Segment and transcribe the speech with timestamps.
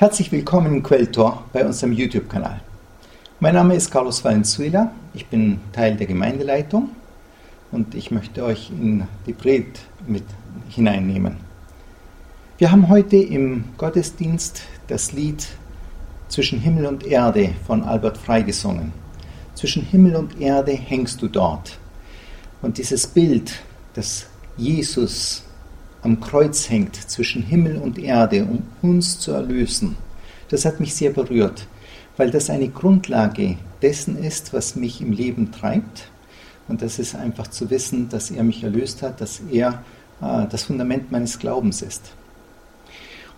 [0.00, 2.62] Herzlich willkommen im Quelltor bei unserem YouTube-Kanal.
[3.38, 6.88] Mein Name ist Carlos Valenzuela, ich bin Teil der Gemeindeleitung
[7.70, 10.24] und ich möchte euch in die Predigt mit
[10.70, 11.36] hineinnehmen.
[12.56, 15.46] Wir haben heute im Gottesdienst das Lied
[16.28, 18.94] Zwischen Himmel und Erde von Albert Frei gesungen.
[19.54, 21.78] Zwischen Himmel und Erde hängst du dort.
[22.62, 23.52] Und dieses Bild,
[23.92, 24.24] dass
[24.56, 25.44] Jesus
[26.02, 29.96] am Kreuz hängt zwischen Himmel und Erde, um uns zu erlösen,
[30.48, 31.66] das hat mich sehr berührt,
[32.16, 36.10] weil das eine Grundlage dessen ist, was mich im Leben treibt.
[36.68, 39.82] Und das ist einfach zu wissen, dass er mich erlöst hat, dass er
[40.20, 42.12] äh, das Fundament meines Glaubens ist.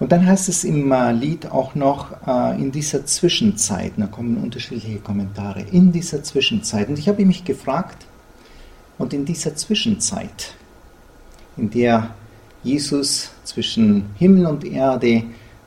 [0.01, 4.37] Und dann heißt es im äh, Lied auch noch, äh, in dieser Zwischenzeit, da kommen
[4.37, 6.89] unterschiedliche Kommentare, in dieser Zwischenzeit.
[6.89, 8.07] Und ich habe mich gefragt,
[8.99, 10.55] und in dieser Zwischenzeit,
[11.57, 12.15] in der
[12.63, 15.25] Jesus zwischen Himmel und Erde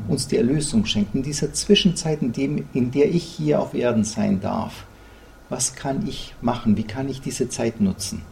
[0.07, 4.03] uns die Erlösung schenkt, in dieser Zwischenzeit, in, dem, in der ich hier auf Erden
[4.03, 4.85] sein darf,
[5.49, 6.75] was kann ich machen?
[6.75, 8.23] Wie kann ich diese Zeit nutzen?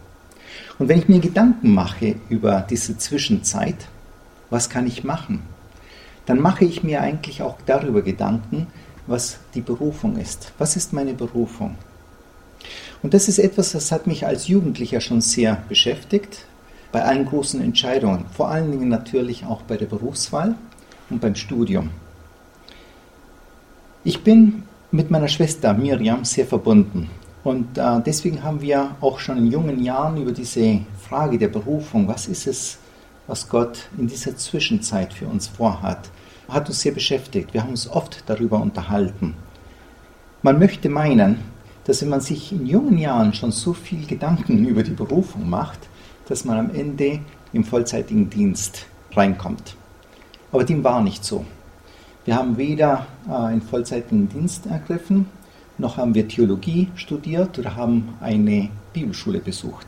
[0.80, 3.88] Und wenn ich mir Gedanken mache über diese Zwischenzeit,
[4.50, 5.42] was kann ich machen?
[6.26, 8.68] Dann mache ich mir eigentlich auch darüber Gedanken,
[9.08, 10.54] was die Berufung ist.
[10.58, 11.76] Was ist meine Berufung?
[13.02, 16.46] Und das ist etwas, das hat mich als Jugendlicher schon sehr beschäftigt,
[16.94, 20.56] bei allen großen Entscheidungen, vor allen Dingen natürlich auch bei der Berufswahl
[21.10, 21.90] und beim Studium.
[24.04, 27.10] Ich bin mit meiner Schwester Miriam sehr verbunden
[27.44, 32.08] und äh, deswegen haben wir auch schon in jungen Jahren über diese Frage der Berufung,
[32.08, 32.78] was ist es,
[33.26, 36.12] was Gott in dieser Zwischenzeit für uns vorhat,
[36.48, 37.56] hat uns sehr beschäftigt.
[37.56, 39.34] Wir haben uns oft darüber unterhalten.
[40.44, 41.40] Man möchte meinen,
[41.86, 45.80] dass wenn man sich in jungen Jahren schon so viel Gedanken über die Berufung macht,
[46.28, 47.20] dass man am Ende
[47.52, 48.86] im vollzeitigen Dienst
[49.16, 49.76] reinkommt.
[50.52, 51.46] Aber dem war nicht so.
[52.26, 55.28] Wir haben weder äh, einen vollzeitigen Dienst ergriffen,
[55.78, 59.88] noch haben wir Theologie studiert oder haben eine Bibelschule besucht,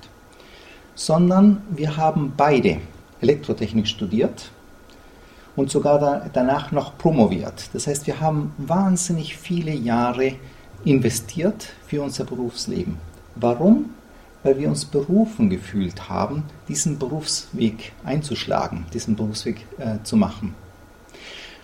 [0.96, 2.80] sondern wir haben beide
[3.22, 4.52] Elektrotechnik studiert
[5.56, 7.70] und sogar da, danach noch promoviert.
[7.74, 10.34] Das heißt, wir haben wahnsinnig viele Jahre
[10.84, 12.98] investiert für unser Berufsleben.
[13.36, 13.92] Warum?
[14.46, 20.54] Weil wir uns berufen gefühlt haben, diesen Berufsweg einzuschlagen, diesen Berufsweg äh, zu machen.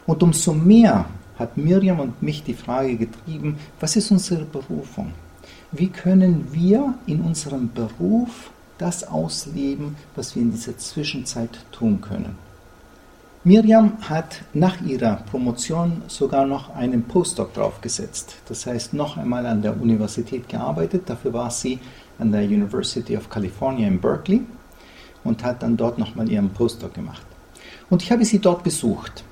[0.08, 1.06] Und umso mehr
[1.38, 5.12] hat Miriam und mich die Frage getrieben, was ist unsere Berufung?
[5.72, 8.50] Wie können wir in unserem Beruf
[8.80, 12.36] das ausleben, was wir in dieser Zwischenzeit tun können?
[13.44, 18.36] Miriam hat nach ihrer Promotion sogar noch einen Postdoc draufgesetzt.
[18.48, 21.04] Das heißt, noch einmal an der Universität gearbeitet.
[21.08, 21.80] Dafür war sie
[22.22, 24.42] an der University of California in Berkeley
[25.24, 27.26] und hat dann dort nochmal ihren Postdoc gemacht.
[27.90, 29.24] Und ich habe sie dort besucht.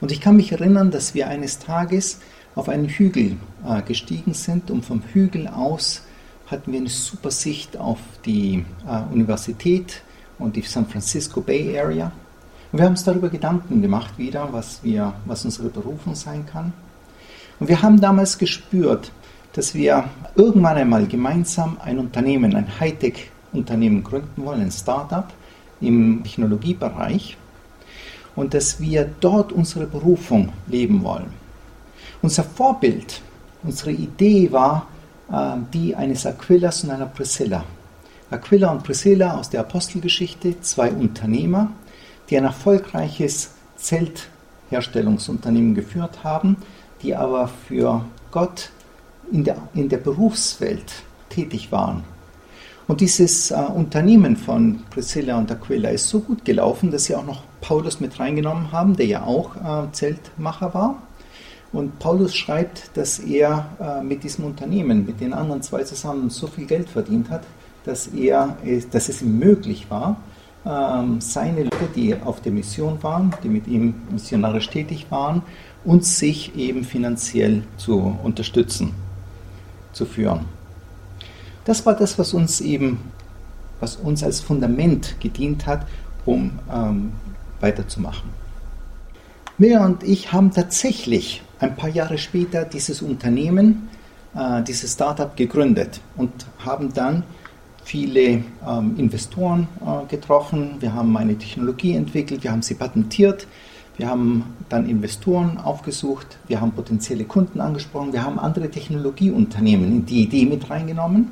[0.00, 2.20] Und ich kann mich erinnern, dass wir eines Tages
[2.54, 6.02] auf einen Hügel äh, gestiegen sind und vom Hügel aus
[6.46, 10.02] hatten wir eine super Sicht auf die äh, Universität
[10.38, 12.12] und die San Francisco Bay Area.
[12.70, 16.72] Und wir haben uns darüber Gedanken gemacht wieder, was, wir, was unsere Berufung sein kann.
[17.58, 19.10] Und wir haben damals gespürt,
[19.54, 20.04] dass wir
[20.34, 25.26] irgendwann einmal gemeinsam ein Unternehmen, ein Hightech-Unternehmen gründen wollen, ein Startup
[25.80, 27.36] im Technologiebereich
[28.36, 31.32] und dass wir dort unsere Berufung leben wollen.
[32.20, 33.22] Unser Vorbild,
[33.62, 34.88] unsere Idee war
[35.30, 37.64] äh, die eines Aquilas und einer Priscilla.
[38.30, 41.70] Aquila und Priscilla aus der Apostelgeschichte, zwei Unternehmer,
[42.28, 46.56] die ein erfolgreiches Zeltherstellungsunternehmen geführt haben,
[47.02, 48.70] die aber für Gott
[49.32, 50.92] in der, in der Berufswelt
[51.28, 52.04] tätig waren
[52.86, 57.24] und dieses äh, Unternehmen von Priscilla und Aquila ist so gut gelaufen, dass sie auch
[57.24, 61.02] noch Paulus mit reingenommen haben, der ja auch äh, Zeltmacher war.
[61.72, 66.46] Und Paulus schreibt, dass er äh, mit diesem Unternehmen, mit den anderen zwei zusammen so
[66.46, 67.42] viel Geld verdient hat,
[67.84, 70.16] dass, er, äh, dass es ihm möglich war,
[70.66, 75.42] ähm, seine Leute, die auf der Mission waren, die mit ihm missionarisch tätig waren,
[75.86, 78.92] und sich eben finanziell zu unterstützen,
[79.94, 80.44] zu führen.
[81.64, 83.00] Das war das, was uns eben,
[83.80, 85.86] was uns als Fundament gedient hat,
[86.26, 87.12] um ähm,
[87.60, 88.30] weiterzumachen.
[89.56, 93.88] Mir und ich haben tatsächlich ein paar Jahre später dieses Unternehmen,
[94.34, 97.22] äh, dieses Startup gegründet und haben dann
[97.84, 100.76] viele ähm, Investoren äh, getroffen.
[100.80, 103.46] Wir haben eine Technologie entwickelt, wir haben sie patentiert,
[103.96, 110.06] wir haben dann Investoren aufgesucht, wir haben potenzielle Kunden angesprochen, wir haben andere Technologieunternehmen in
[110.06, 111.30] die Idee mit reingenommen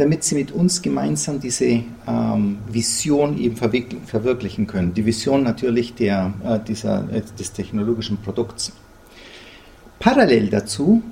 [0.00, 4.94] damit sie mit uns gemeinsam diese ähm, Vision eben verwirklichen können.
[4.94, 8.72] Die Vision natürlich der, äh, dieser, äh, des technologischen Produkts.
[9.98, 11.02] Parallel dazu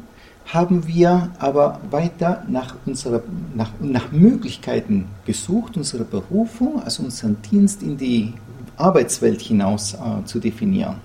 [0.46, 3.22] haben wir aber weiter nach, unserer,
[3.54, 8.32] nach, nach Möglichkeiten gesucht, unsere Berufung, also unseren Dienst in die
[8.78, 10.96] Arbeitswelt hinaus äh, zu definieren.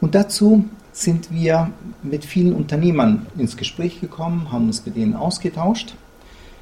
[0.00, 1.70] Und dazu sind wir
[2.02, 5.94] mit vielen Unternehmern ins Gespräch gekommen, haben uns mit denen ausgetauscht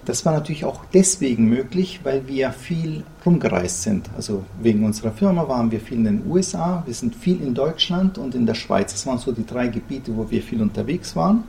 [0.07, 4.09] das war natürlich auch deswegen möglich, weil wir viel rumgereist sind.
[4.17, 8.17] Also wegen unserer Firma waren wir viel in den USA, wir sind viel in Deutschland
[8.17, 8.93] und in der Schweiz.
[8.93, 11.43] Das waren so die drei Gebiete, wo wir viel unterwegs waren.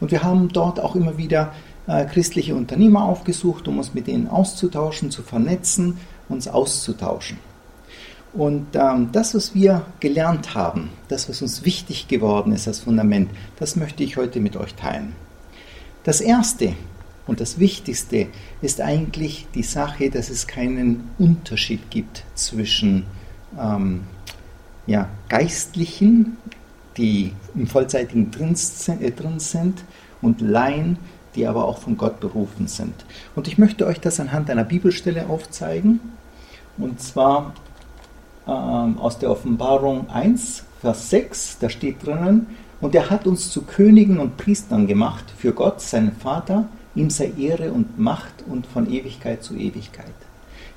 [0.00, 1.52] Und wir haben dort auch immer wieder
[1.88, 5.98] äh, christliche Unternehmer aufgesucht, um uns mit denen auszutauschen, zu vernetzen,
[6.28, 7.38] uns auszutauschen.
[8.34, 13.30] Und ähm, das, was wir gelernt haben, das, was uns wichtig geworden ist als Fundament,
[13.58, 15.14] das möchte ich heute mit euch teilen.
[16.02, 16.74] Das Erste,
[17.28, 18.26] und das Wichtigste
[18.60, 23.06] ist eigentlich die Sache, dass es keinen Unterschied gibt zwischen
[23.58, 24.02] ähm,
[24.86, 26.36] ja, Geistlichen,
[26.96, 28.56] die im Vollzeitigen drin,
[29.00, 29.84] äh, drin sind,
[30.20, 30.98] und Laien,
[31.34, 32.94] die aber auch von Gott berufen sind.
[33.34, 36.00] Und ich möchte euch das anhand einer Bibelstelle aufzeigen,
[36.78, 37.54] und zwar
[38.46, 42.46] ähm, aus der Offenbarung 1, Vers 6, da steht drinnen,
[42.80, 47.32] und er hat uns zu Königen und Priestern gemacht für Gott, seinen Vater, Ihm sei
[47.38, 50.14] Ehre und Macht und von Ewigkeit zu Ewigkeit.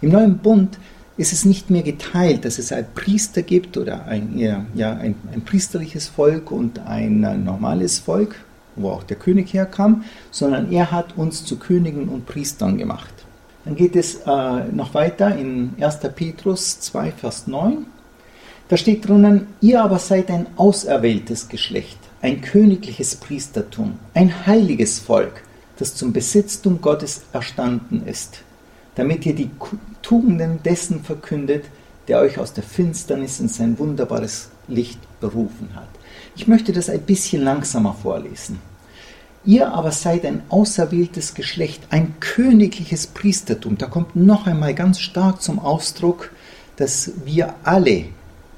[0.01, 0.79] Im neuen Bund
[1.15, 5.41] ist es nicht mehr geteilt, dass es ein Priester gibt oder ein, ja, ein, ein
[5.41, 8.35] priesterliches Volk und ein normales Volk,
[8.75, 13.13] wo auch der König herkam, sondern er hat uns zu Königen und Priestern gemacht.
[13.67, 15.99] Dann geht es äh, noch weiter in 1.
[16.15, 17.85] Petrus 2, Vers 9.
[18.69, 25.43] Da steht drinnen, ihr aber seid ein auserwähltes Geschlecht, ein königliches Priestertum, ein heiliges Volk,
[25.79, 28.41] das zum Besitztum Gottes erstanden ist,
[28.95, 29.51] damit ihr die
[30.01, 31.65] Tugenden dessen verkündet,
[32.07, 35.89] der euch aus der Finsternis in sein wunderbares Licht berufen hat.
[36.37, 38.59] Ich möchte das ein bisschen langsamer vorlesen.
[39.47, 43.77] Ihr aber seid ein auserwähltes Geschlecht, ein königliches Priestertum.
[43.77, 46.31] Da kommt noch einmal ganz stark zum Ausdruck,
[46.75, 48.09] dass wir alle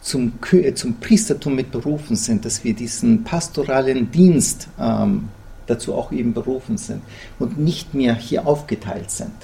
[0.02, 0.34] zum,
[0.74, 5.30] zum Priestertum mit berufen sind, dass wir diesen pastoralen Dienst ähm,
[5.68, 7.04] dazu auch eben berufen sind
[7.38, 9.36] und nicht mehr hier aufgeteilt sind.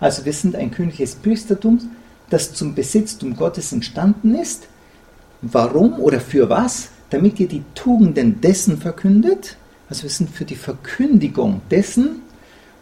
[0.00, 1.80] Also wir sind ein königliches Priestertum,
[2.28, 4.66] das zum Besitztum Gottes entstanden ist.
[5.40, 6.90] Warum oder für was?
[7.08, 9.56] Damit ihr die Tugenden dessen verkündet.
[9.90, 12.22] Also wir sind für die Verkündigung dessen,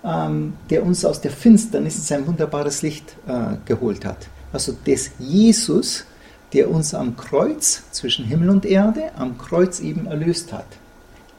[0.05, 4.29] ähm, der uns aus der Finsternis in sein wunderbares Licht äh, geholt hat.
[4.53, 6.05] Also des Jesus,
[6.53, 10.67] der uns am Kreuz zwischen Himmel und Erde, am Kreuz eben erlöst hat.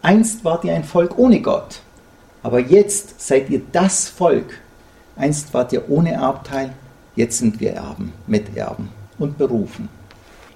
[0.02, 1.82] Einst wart ihr ein Volk ohne Gott,
[2.44, 4.60] aber jetzt seid ihr das Volk.
[5.16, 6.74] Einst wart ihr ohne Erbteil,
[7.16, 9.90] jetzt sind wir Erben, Miterben und berufen.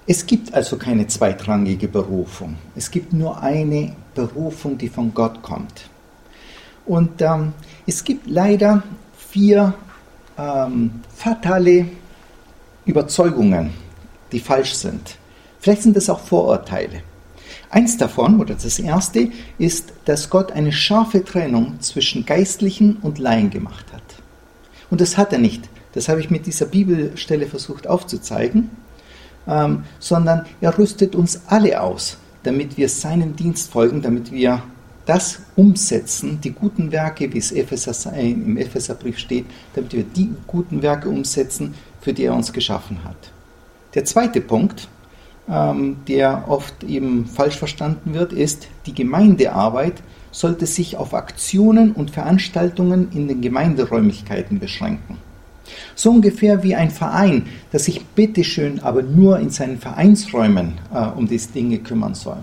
[0.06, 2.56] Es gibt also keine zweitrangige Berufung.
[2.76, 5.88] Es gibt nur eine Berufung, die von Gott kommt.
[6.86, 7.52] Und ähm,
[7.86, 8.82] es gibt leider
[9.16, 9.74] vier
[10.38, 11.86] ähm, fatale
[12.84, 13.70] Überzeugungen,
[14.32, 15.16] die falsch sind.
[15.60, 17.02] Vielleicht sind es auch Vorurteile.
[17.70, 23.50] Eins davon, oder das erste, ist, dass Gott eine scharfe Trennung zwischen Geistlichen und Laien
[23.50, 24.02] gemacht hat.
[24.90, 25.68] Und das hat er nicht.
[25.94, 28.70] Das habe ich mit dieser Bibelstelle versucht aufzuzeigen,
[29.46, 34.62] ähm, sondern er rüstet uns alle aus, damit wir seinem Dienst folgen, damit wir
[35.06, 40.82] das umsetzen, die guten Werke, wie es Epheser, im Epheserbrief steht, damit wir die guten
[40.82, 43.32] Werke umsetzen, für die er uns geschaffen hat.
[43.94, 44.88] Der zweite Punkt,
[45.48, 52.10] ähm, der oft eben falsch verstanden wird, ist, die Gemeindearbeit sollte sich auf Aktionen und
[52.10, 55.18] Veranstaltungen in den Gemeinderäumlichkeiten beschränken.
[55.94, 61.28] So ungefähr wie ein Verein, der sich bitteschön aber nur in seinen Vereinsräumen äh, um
[61.28, 62.38] diese Dinge kümmern soll.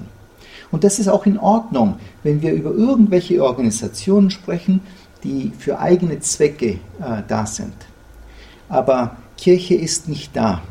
[0.71, 4.81] Und das ist auch in Ordnung, wenn wir über irgendwelche Organisationen sprechen,
[5.23, 7.73] die für eigene Zwecke äh, da sind.
[8.69, 10.61] Aber Kirche ist nicht da,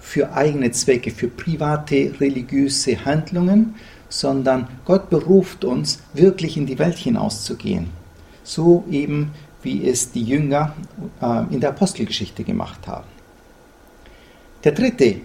[0.00, 3.74] für eigene Zwecke, für private religiöse Handlungen,
[4.08, 7.88] sondern Gott beruft uns, wirklich in die Welt hinauszugehen.
[8.42, 9.30] So eben,
[9.64, 10.74] wie es die Jünger
[11.20, 13.06] äh, in der Apostelgeschichte gemacht haben.
[14.62, 15.20] Der dritte äh,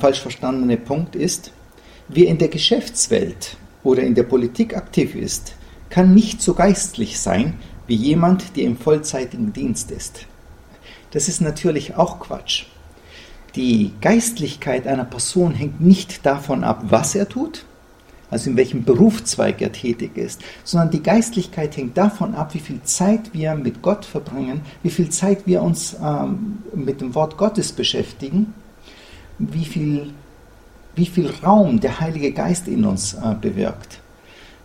[0.00, 1.52] falsch verstandene Punkt ist,
[2.08, 5.54] wer in der Geschäftswelt oder in der Politik aktiv ist,
[5.90, 7.54] kann nicht so geistlich sein
[7.86, 10.26] wie jemand, der im vollzeitigen Dienst ist.
[11.10, 12.66] Das ist natürlich auch Quatsch.
[13.56, 17.64] Die Geistlichkeit einer Person hängt nicht davon ab, was er tut,
[18.30, 22.80] also in welchem Berufszweig er tätig ist, sondern die Geistlichkeit hängt davon ab, wie viel
[22.84, 27.72] Zeit wir mit Gott verbringen, wie viel Zeit wir uns ähm, mit dem Wort Gottes
[27.72, 28.54] beschäftigen,
[29.38, 30.12] wie viel,
[30.94, 34.00] wie viel Raum der Heilige Geist in uns äh, bewirkt.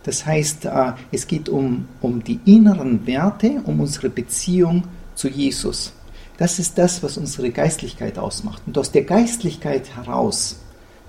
[0.04, 4.84] Das heißt, äh, es geht um, um die inneren Werte, um unsere Beziehung
[5.16, 5.92] zu Jesus.
[6.38, 8.62] Das ist das, was unsere Geistlichkeit ausmacht.
[8.66, 10.60] Und aus der Geistlichkeit heraus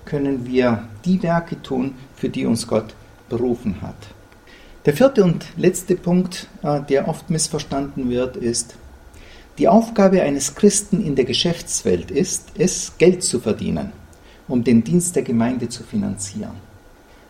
[0.04, 2.94] können wir die Werke tun, für die uns Gott
[3.28, 3.96] berufen hat.
[4.84, 8.76] Der vierte und letzte Punkt, äh, der oft missverstanden wird, ist,
[9.58, 13.92] die Aufgabe eines Christen in der Geschäftswelt ist es, Geld zu verdienen,
[14.46, 16.54] um den Dienst der Gemeinde zu finanzieren.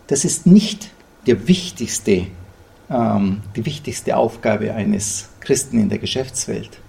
[0.09, 0.91] Das ist nicht
[1.27, 2.27] der wichtigste,
[2.91, 6.81] ähm, die wichtigste Aufgabe eines Christen in der Geschäftswelt.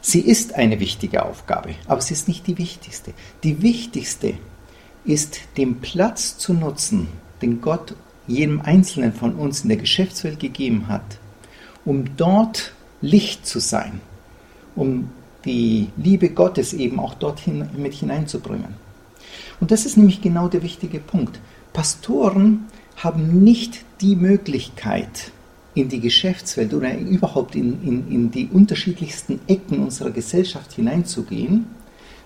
[0.00, 3.12] Sie ist eine wichtige Aufgabe, aber sie ist nicht die wichtigste.
[3.42, 4.34] Die wichtigste
[5.06, 7.08] ist, den Platz zu nutzen,
[7.42, 7.94] den Gott
[8.26, 11.18] jedem Einzelnen von uns in der Geschäftswelt gegeben hat,
[11.84, 14.00] um dort Licht zu sein,
[14.74, 15.10] um
[15.44, 18.74] die Liebe Gottes eben auch dorthin mit hineinzubringen.
[19.60, 21.40] Und das ist nämlich genau der wichtige Punkt.
[21.72, 25.30] Pastoren haben nicht die Möglichkeit,
[25.74, 31.66] in die Geschäftswelt oder überhaupt in, in, in die unterschiedlichsten Ecken unserer Gesellschaft hineinzugehen,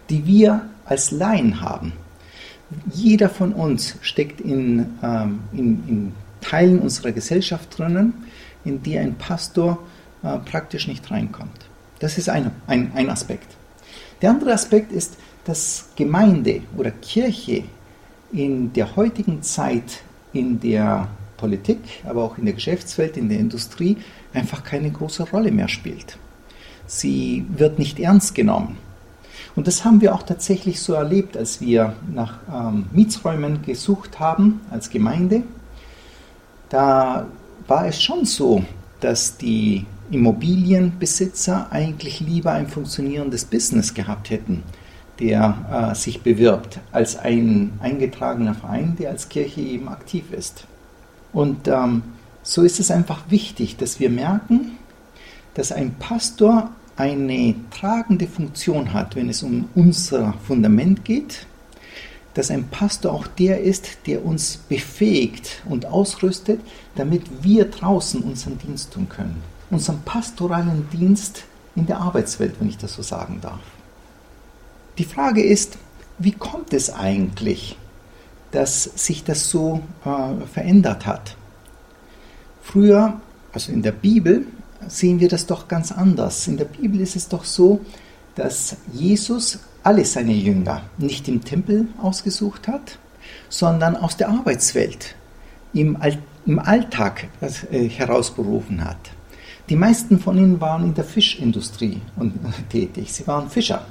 [0.08, 1.92] die wir als Laien haben.
[2.92, 8.14] Jeder von uns steckt in, ähm, in, in, Teilen unserer Gesellschaft drinnen,
[8.64, 9.78] in die ein Pastor
[10.22, 11.66] äh, praktisch nicht reinkommt.
[11.98, 13.56] Das ist ein, ein, ein Aspekt.
[14.22, 17.64] Der andere Aspekt ist, dass Gemeinde oder Kirche
[18.32, 23.96] in der heutigen Zeit in der Politik, aber auch in der Geschäftswelt, in der Industrie
[24.32, 26.18] einfach keine große Rolle mehr spielt.
[26.86, 28.76] Sie wird nicht ernst genommen.
[29.56, 34.60] Und das haben wir auch tatsächlich so erlebt, als wir nach ähm, Mietsräumen gesucht haben
[34.70, 35.42] als Gemeinde.
[36.68, 37.26] Da
[37.66, 38.64] war es schon so,
[39.00, 44.62] dass die Immobilienbesitzer eigentlich lieber ein funktionierendes Business gehabt hätten,
[45.18, 50.64] der äh, sich bewirbt, als ein eingetragener Verein, der als Kirche eben aktiv ist.
[51.32, 52.02] Und ähm,
[52.42, 54.72] so ist es einfach wichtig, dass wir merken,
[55.54, 61.46] dass ein Pastor eine tragende Funktion hat, wenn es um unser Fundament geht,
[62.34, 66.60] dass ein Pastor auch der ist, der uns befähigt und ausrüstet,
[66.96, 69.42] damit wir draußen unseren Dienst tun können.
[69.70, 73.60] Unseren pastoralen Dienst in der Arbeitswelt, wenn ich das so sagen darf.
[74.98, 75.78] Die Frage ist,
[76.18, 77.78] wie kommt es eigentlich,
[78.50, 81.36] dass sich das so äh, verändert hat?
[82.62, 83.20] Früher,
[83.52, 84.46] also in der Bibel,
[84.88, 86.46] sehen wir das doch ganz anders.
[86.48, 87.80] In der Bibel ist es doch so,
[88.34, 92.98] dass Jesus alle seine Jünger nicht im Tempel ausgesucht hat,
[93.48, 95.14] sondern aus der Arbeitswelt,
[95.72, 99.10] im, All im Alltag äh, herausberufen hat.
[99.68, 102.00] Die meisten von ihnen waren in der Fischindustrie
[102.70, 103.12] tätig.
[103.12, 103.84] Sie waren Fischer.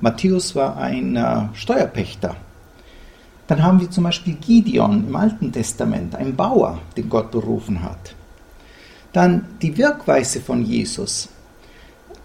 [0.00, 2.36] Matthäus war ein äh, Steuerpächter.
[3.48, 8.14] Dann haben wir zum Beispiel Gideon im Alten Testament, ein Bauer, den Gott berufen hat.
[9.12, 11.28] Dann die Wirkweise von Jesus.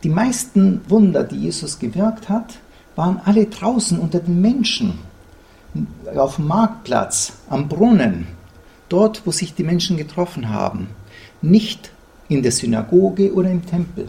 [0.04, 2.60] Die meisten Wunder, die Jesus gewirkt hat,
[2.96, 5.00] waren alle draußen unter den Menschen,
[6.16, 8.28] auf dem Marktplatz, am Brunnen,
[8.88, 10.88] dort, wo sich die Menschen getroffen haben,
[11.42, 11.92] nicht
[12.30, 14.08] in der Synagoge oder im Tempel.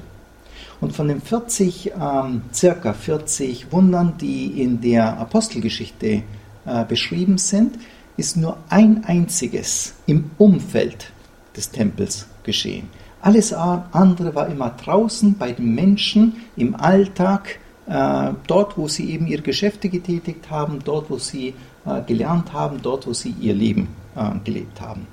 [0.80, 6.23] Und von den 40, ähm, circa 40 Wundern, die in der Apostelgeschichte
[6.66, 7.78] äh, beschrieben sind,
[8.16, 11.11] ist nur ein einziges im Umfeld
[11.56, 12.88] des Tempels geschehen.
[13.20, 19.26] Alles andere war immer draußen bei den Menschen im Alltag, äh, dort, wo sie eben
[19.26, 23.88] ihre Geschäfte getätigt haben, dort, wo sie äh, gelernt haben, dort, wo sie ihr Leben
[24.16, 25.06] äh, gelebt haben.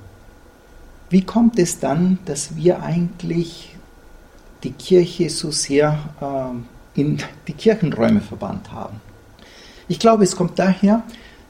[1.09, 3.75] Wie kommt es dann, dass wir eigentlich
[4.63, 5.99] die Kirche so sehr
[6.95, 8.99] in die Kirchenräume verbannt haben?
[9.87, 11.03] Ich glaube, es kommt daher,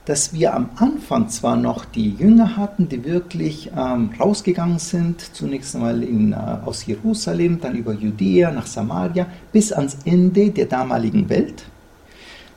[0.05, 5.75] dass wir am Anfang zwar noch die Jünger hatten, die wirklich ähm, rausgegangen sind, zunächst
[5.75, 11.29] einmal in, äh, aus Jerusalem, dann über Judäa nach Samaria bis ans Ende der damaligen
[11.29, 11.63] Welt.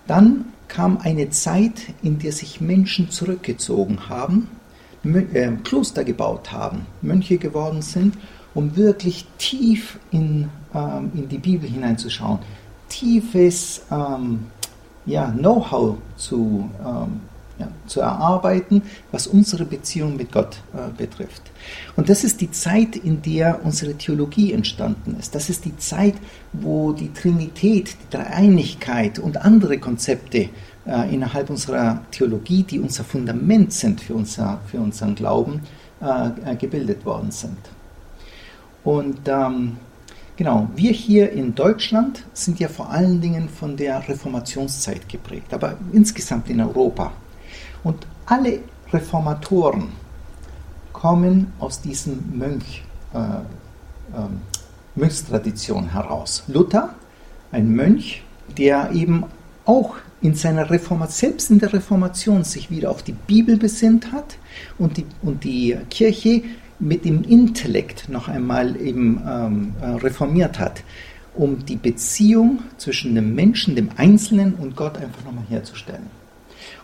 [0.09, 4.49] Dann kam eine Zeit, in der sich Menschen zurückgezogen haben,
[5.05, 8.17] äh, Kloster gebaut haben, Mönche geworden sind,
[8.55, 12.41] um wirklich tief in, ähm, in die Bibel hineinzuschauen,
[12.89, 14.47] tiefes ähm,
[15.05, 17.21] ja, Know-how zu ähm,
[17.59, 18.83] ja, zu erarbeiten,
[19.13, 21.43] was unsere Beziehung mit Gott äh, betrifft.
[21.97, 25.35] Und das ist die Zeit, in der unsere Theologie entstanden ist.
[25.35, 26.15] Das ist die Zeit,
[26.53, 30.49] wo die Trinität, die Dreieinigkeit und andere Konzepte
[30.87, 35.63] äh, innerhalb unserer Theologie, die unser Fundament sind für, unser, für unseren Glauben,
[36.01, 37.59] äh, äh gebildet worden sind.
[38.85, 39.77] Und ähm,
[40.37, 45.79] Genau, wir hier in Deutschland sind ja vor allen Dingen von der Reformationszeit geprägt, aber
[45.95, 47.13] insgesamt in Europa.
[47.87, 48.59] Und alle
[48.93, 49.91] Reformatoren
[50.93, 52.83] kommen aus diesem Mönch,
[53.15, 54.29] äh, äh,
[54.97, 56.43] Mönchstradition heraus.
[56.49, 56.97] Luther,
[57.53, 58.25] ein Mönch,
[58.59, 59.23] der eben
[59.67, 64.37] auch in seiner Reformation, selbst in der Reformation sich wieder auf die Bibel besinnt hat
[64.79, 66.43] und die, und die Kirche
[66.81, 70.83] mit dem Intellekt noch einmal eben ähm, äh, reformiert hat,
[71.37, 76.26] um die Beziehung zwischen dem Menschen, dem Einzelnen und Gott einfach nochmal herzustellen.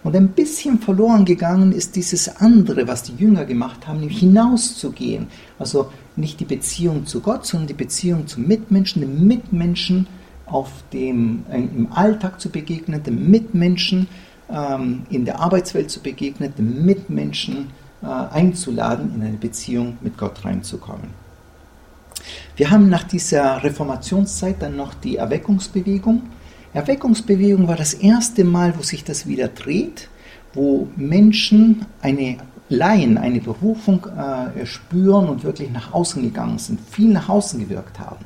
[0.03, 5.29] Und ein bisschen verloren gegangen ist dieses andere, was die Jünger gemacht haben, nämlich hinauszugehen.
[5.59, 10.07] Also nicht die Beziehung zu Gott, sondern die Beziehung zum Mitmenschen, dem Mitmenschen
[10.47, 14.09] auf dem, äh, im Alltag zu begegnen, dem Mitmenschen
[14.51, 17.69] ähm, in der Arbeitswelt zu begegnen, dem Mitmenschen
[18.03, 21.23] äh, einzuladen, in eine Beziehung mit Gott reinzukommen.
[22.57, 26.23] Wir haben nach dieser Reformationszeit dann noch die Erweckungsbewegung.
[26.75, 30.09] Erweckungsbewegung war das erste Mal, wo sich das wieder dreht,
[30.55, 32.39] wo Menschen eine
[32.71, 37.99] Laien eine Berufung äh, spüren und wirklich nach außen gegangen sind, viel nach außen gewirkt
[37.99, 38.25] haben.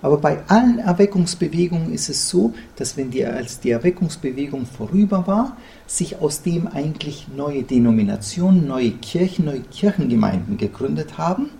[0.00, 5.56] Aber bei allen Erweckungsbewegungen ist es so, dass wenn die, als die Erweckungsbewegung vorüber war,
[5.86, 11.50] sich aus dem eigentlich neue Denominationen, neue Kirchen, neue Kirchengemeinden gegründet haben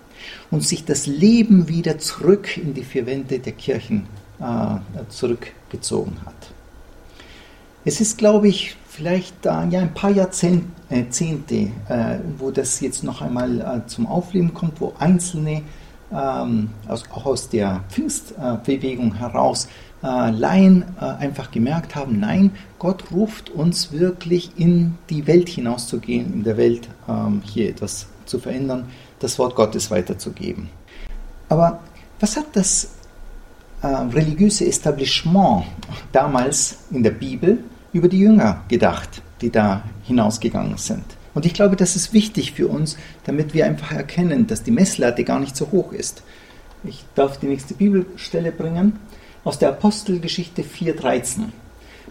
[0.51, 4.07] und sich das Leben wieder zurück in die vier Wände der Kirchen
[4.41, 6.35] äh, zurückgezogen hat.
[7.85, 13.23] Es ist, glaube ich, vielleicht äh, ja, ein paar Jahrzehnte, äh, wo das jetzt noch
[13.23, 15.63] einmal äh, zum Aufleben kommt, wo einzelne
[16.13, 19.69] ähm, auch aus der Pfingstbewegung heraus
[20.03, 26.57] Laien einfach gemerkt haben, nein, Gott ruft uns wirklich in die Welt hinauszugehen, in der
[26.59, 28.85] Welt ähm, hier etwas zu verändern,
[29.19, 30.69] das Wort Gottes weiterzugeben.
[31.49, 31.81] Aber
[32.21, 32.91] was hat das
[33.83, 35.65] äh, religiöse Establishment
[36.13, 37.59] damals in der Bibel
[37.93, 41.05] über die Jünger gedacht, die da hinausgegangen sind?
[41.35, 45.23] Und ich glaube, das ist wichtig für uns, damit wir einfach erkennen, dass die Messlatte
[45.23, 46.23] gar nicht so hoch ist.
[46.83, 48.99] Ich darf die nächste Bibelstelle bringen
[49.45, 51.45] aus der Apostelgeschichte 4.13.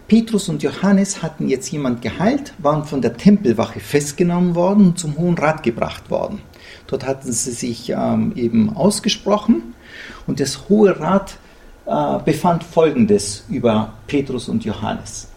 [0.08, 5.18] Petrus und Johannes hatten jetzt jemand geheilt, waren von der Tempelwache festgenommen worden und zum
[5.18, 6.40] Hohen Rat gebracht worden.
[6.86, 9.74] Dort hatten sie sich ähm, eben ausgesprochen
[10.28, 11.38] und das Hohe Rat
[11.86, 15.28] äh, befand Folgendes über Petrus und Johannes.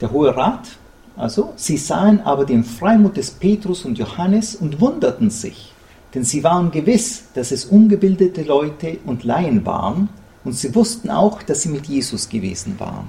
[0.00, 0.68] Der Hohe Rat
[1.16, 5.72] also, sie sahen aber den Freimut des Petrus und Johannes und wunderten sich,
[6.14, 10.08] denn sie waren gewiss, dass es ungebildete Leute und Laien waren,
[10.44, 13.08] und sie wussten auch, dass sie mit Jesus gewesen waren.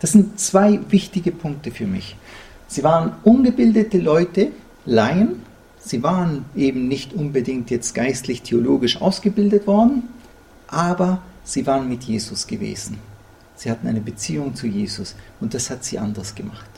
[0.00, 2.16] Das sind zwei wichtige Punkte für mich.
[2.66, 4.50] Sie waren ungebildete Leute,
[4.84, 5.42] Laien,
[5.78, 10.08] sie waren eben nicht unbedingt jetzt geistlich theologisch ausgebildet worden,
[10.66, 12.98] aber sie waren mit Jesus gewesen.
[13.54, 16.68] Sie hatten eine Beziehung zu Jesus und das hat sie anders gemacht.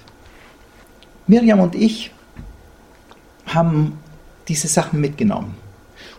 [1.27, 2.13] Miriam und ich
[3.47, 3.99] haben
[4.47, 5.57] diese Sachen mitgenommen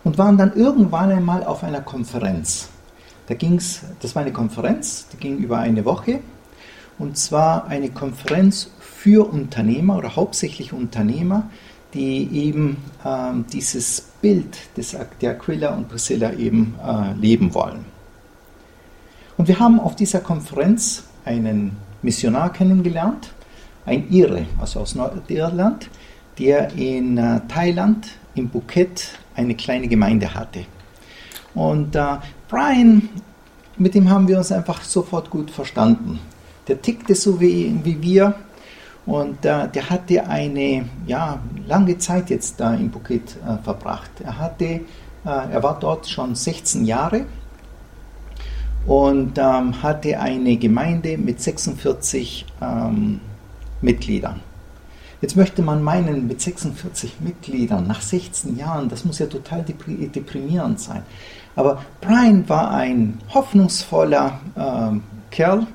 [0.04, 2.68] und waren dann irgendwann einmal auf einer Konferenz.
[3.26, 6.20] Da ging's, das war eine Konferenz, die ging über eine Woche
[6.98, 11.48] und zwar eine Konferenz für Unternehmer oder hauptsächlich Unternehmer,
[11.94, 17.84] die eben äh, dieses Bild des, der Aquila und Priscilla eben äh, leben wollen.
[19.40, 23.32] Und wir haben auf dieser Konferenz einen Missionar kennengelernt,
[23.86, 25.88] ein Ire, also aus Nordirland,
[26.38, 30.66] der in äh, Thailand, in Phuket, eine kleine Gemeinde hatte.
[31.54, 32.18] Und äh,
[32.50, 33.08] Brian,
[33.78, 36.20] mit dem haben wir uns einfach sofort gut verstanden.
[36.68, 38.34] Der tickte so wie, wie wir
[39.06, 44.10] und äh, der hatte eine ja, lange Zeit jetzt da in Phuket äh, verbracht.
[44.22, 44.80] Er, hatte, äh,
[45.24, 47.24] er war dort schon 16 Jahre
[48.86, 53.20] und ähm, hatte eine Gemeinde mit 46 ähm,
[53.80, 54.40] Mitgliedern.
[55.20, 60.80] Jetzt möchte man meinen, mit 46 Mitgliedern nach 16 Jahren, das muss ja total deprimierend
[60.80, 61.02] sein.
[61.56, 64.98] Aber Brian war ein hoffnungsvoller äh,
[65.30, 65.66] Kerl,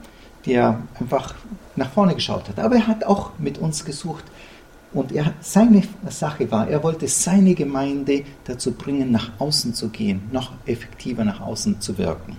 [0.47, 1.35] der einfach
[1.75, 2.59] nach vorne geschaut hat.
[2.59, 4.23] Aber er hat auch mit uns gesucht.
[4.93, 10.21] Und er, seine Sache war, er wollte seine Gemeinde dazu bringen, nach außen zu gehen,
[10.31, 12.37] noch effektiver nach außen zu wirken.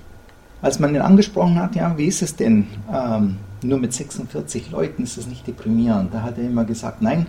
[0.62, 2.66] Als man ihn angesprochen hat, ja, wie ist es denn?
[2.92, 6.14] Ähm, nur mit 46 Leuten ist es nicht deprimierend.
[6.14, 7.26] Da hat er immer gesagt, nein,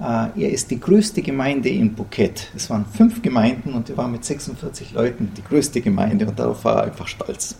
[0.00, 2.50] äh, er ist die größte Gemeinde in Phuket.
[2.54, 6.64] Es waren fünf Gemeinden und er war mit 46 Leuten die größte Gemeinde und darauf
[6.64, 7.56] war er einfach stolz.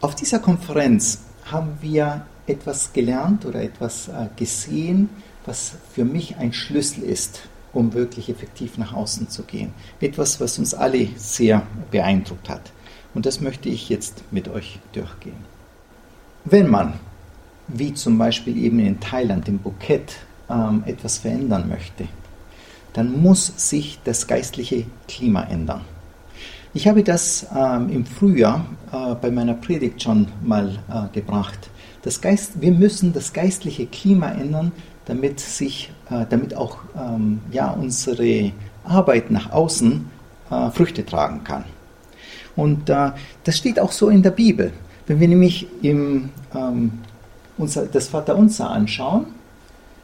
[0.00, 5.08] Auf dieser Konferenz haben wir etwas gelernt oder etwas äh, gesehen,
[5.44, 9.72] was für mich ein Schlüssel ist, um wirklich effektiv nach außen zu gehen.
[10.00, 12.72] Etwas, was uns alle sehr beeindruckt hat.
[13.18, 15.44] Und das möchte ich jetzt mit euch durchgehen.
[16.44, 16.92] Wenn man,
[17.66, 20.14] wie zum Beispiel eben in Thailand, im Bukett,
[20.48, 22.06] ähm, etwas verändern möchte,
[22.92, 25.80] dann muss sich das geistliche Klima ändern.
[26.74, 31.70] Ich habe das ähm, im Frühjahr äh, bei meiner Predigt schon mal äh, gebracht.
[32.02, 34.70] Das Geist, wir müssen das geistliche Klima ändern,
[35.06, 38.52] damit, sich, äh, damit auch ähm, ja, unsere
[38.84, 40.08] Arbeit nach außen
[40.52, 41.64] äh, Früchte tragen kann.
[42.58, 43.12] Und äh,
[43.44, 44.72] das steht auch so in der Bibel.
[45.06, 46.90] Wenn wir nämlich im, ähm,
[47.56, 49.26] unser, das Vaterunser anschauen,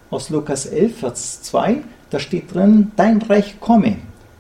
[0.09, 3.97] aus Lukas 11, Vers 2, da steht drin, dein Reich komme,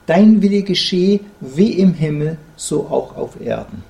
[0.06, 3.82] dein Wille geschehe wie im Himmel, so auch auf Erden.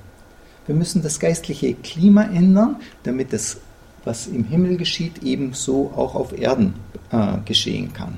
[0.67, 3.59] Wir müssen das geistliche Klima ändern, damit das,
[4.05, 6.73] was im Himmel geschieht, ebenso auch auf Erden
[7.13, 8.17] äh, geschehen kann.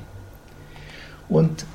[1.28, 1.66] Und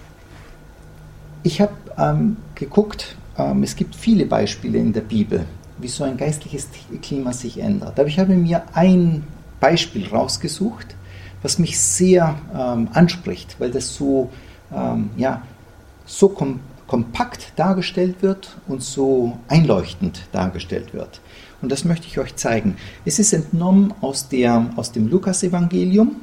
[1.43, 3.17] ich habe ähm, geguckt,
[3.63, 5.45] es gibt viele Beispiele in der Bibel,
[5.77, 6.67] wie so ein geistliches
[7.01, 7.99] Klima sich ändert.
[7.99, 9.23] Aber ich habe mir ein
[9.59, 10.95] Beispiel rausgesucht,
[11.41, 14.29] was mich sehr ähm, anspricht, weil das so,
[14.73, 15.41] ähm, ja,
[16.05, 21.21] so kom kompakt dargestellt wird und so einleuchtend dargestellt wird.
[21.61, 22.75] Und das möchte ich euch zeigen.
[23.05, 26.17] Es ist entnommen aus, der, aus dem Lukasevangelium.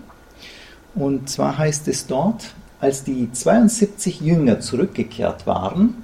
[0.94, 5.94] Und zwar heißt es dort, als die 72 Jünger zurückgekehrt waren,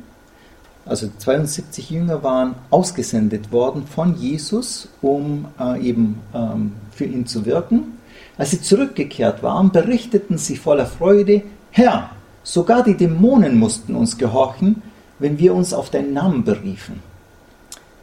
[0.86, 7.46] also 72 Jünger waren ausgesendet worden von Jesus, um äh, eben ähm, für ihn zu
[7.46, 7.98] wirken.
[8.36, 12.10] Als sie zurückgekehrt waren, berichteten sie voller Freude, Herr,
[12.42, 14.82] sogar die Dämonen mussten uns gehorchen,
[15.18, 17.02] wenn wir uns auf deinen Namen beriefen.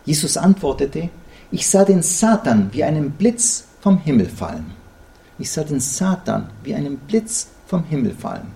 [0.05, 1.09] Jesus antwortete,
[1.51, 4.71] ich sah den Satan wie einen Blitz vom Himmel fallen.
[5.37, 8.47] Ich sah den Satan wie einen Blitz vom Himmel fallen.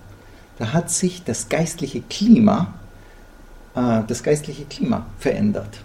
[0.58, 2.74] Da hat sich das geistliche Klima
[3.76, 5.78] äh, das geistliche Klima verändert.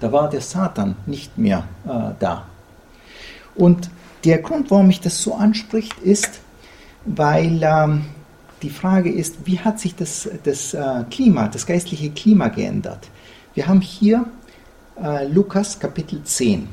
[0.00, 2.46] Da war der Satan nicht mehr äh, da.
[3.54, 3.90] Und
[4.24, 6.40] der Grund, warum mich das so anspricht, ist,
[7.04, 8.06] weil ähm,
[8.62, 13.08] die Frage ist, wie hat sich das, das äh, Klima, das geistliche Klima geändert?
[13.54, 14.24] Wir haben hier
[15.02, 16.68] äh, Lukas Kapitel 10.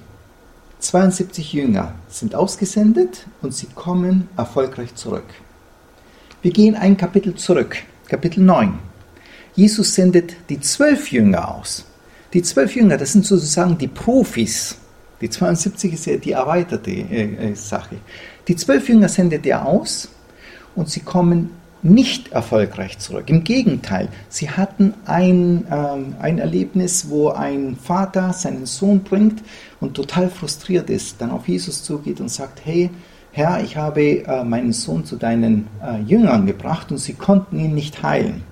[0.79, 5.27] 72 Jünger sind ausgesendet und sie kommen erfolgreich zurück.
[6.41, 7.77] Wir gehen ein Kapitel zurück,
[8.09, 8.77] Kapitel 9.
[9.55, 11.85] Jesus sendet die zwölf Jünger aus.
[12.33, 14.77] Die zwölf Jünger, das sind sozusagen die Profis.
[15.21, 17.97] Die 72 ist ja die erweiterte äh, äh, Sache.
[18.47, 20.09] Die zwölf Jünger sendet er aus
[20.75, 21.51] und sie kommen
[21.83, 23.29] nicht erfolgreich zurück.
[23.29, 29.43] Im Gegenteil, sie hatten ein, ähm, ein Erlebnis, wo ein Vater seinen Sohn bringt
[29.79, 32.89] und total frustriert ist, dann auf Jesus zugeht und sagt, hey,
[33.31, 37.73] Herr, ich habe äh, meinen Sohn zu deinen äh, Jüngern gebracht und sie konnten ihn
[37.73, 38.43] nicht heilen.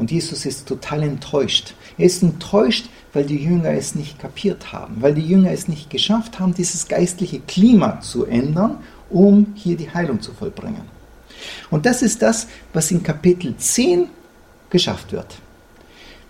[0.00, 1.74] Und Jesus ist total enttäuscht.
[1.98, 5.90] Er ist enttäuscht, weil die Jünger es nicht kapiert haben, weil die Jünger es nicht
[5.90, 8.78] geschafft haben, dieses geistliche Klima zu ändern,
[9.10, 10.88] um hier die Heilung zu vollbringen.
[11.70, 14.06] Und das ist das, was in Kapitel 10
[14.70, 15.36] geschafft wird.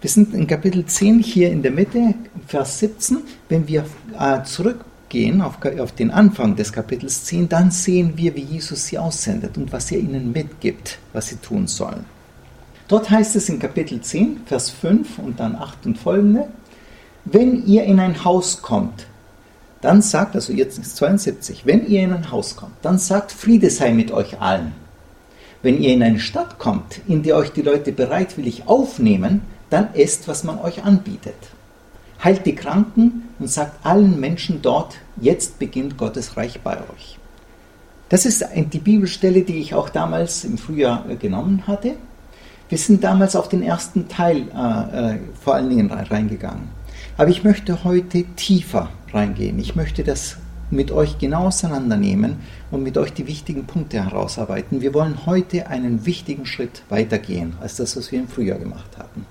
[0.00, 2.14] Wir sind in Kapitel 10 hier in der Mitte,
[2.48, 3.18] Vers 17.
[3.48, 3.84] Wenn wir
[4.18, 8.98] äh, zurückgehen auf, auf den Anfang des Kapitels 10, dann sehen wir, wie Jesus sie
[8.98, 12.04] aussendet und was er ihnen mitgibt, was sie tun sollen.
[12.90, 16.48] Dort heißt es in Kapitel 10, Vers 5 und dann 8 und folgende,
[17.24, 19.06] wenn ihr in ein Haus kommt,
[19.80, 23.70] dann sagt, also jetzt ist 72, wenn ihr in ein Haus kommt, dann sagt, Friede
[23.70, 24.72] sei mit euch allen.
[25.62, 30.26] Wenn ihr in eine Stadt kommt, in der euch die Leute bereitwillig aufnehmen, dann esst,
[30.26, 31.36] was man euch anbietet.
[32.24, 37.20] Heilt die Kranken und sagt allen Menschen dort, jetzt beginnt Gottes Reich bei euch.
[38.08, 41.94] Das ist die Bibelstelle, die ich auch damals im Frühjahr äh, genommen hatte.
[42.70, 46.68] Wir sind damals auf den ersten Teil äh, äh, vor allen Dingen reingegangen.
[47.16, 49.58] Aber ich möchte heute tiefer reingehen.
[49.58, 50.36] Ich möchte das
[50.70, 52.36] mit euch genau auseinandernehmen
[52.70, 54.82] und mit euch die wichtigen Punkte herausarbeiten.
[54.82, 59.26] Wir wollen heute einen wichtigen Schritt weitergehen als das, was wir im Frühjahr gemacht haben.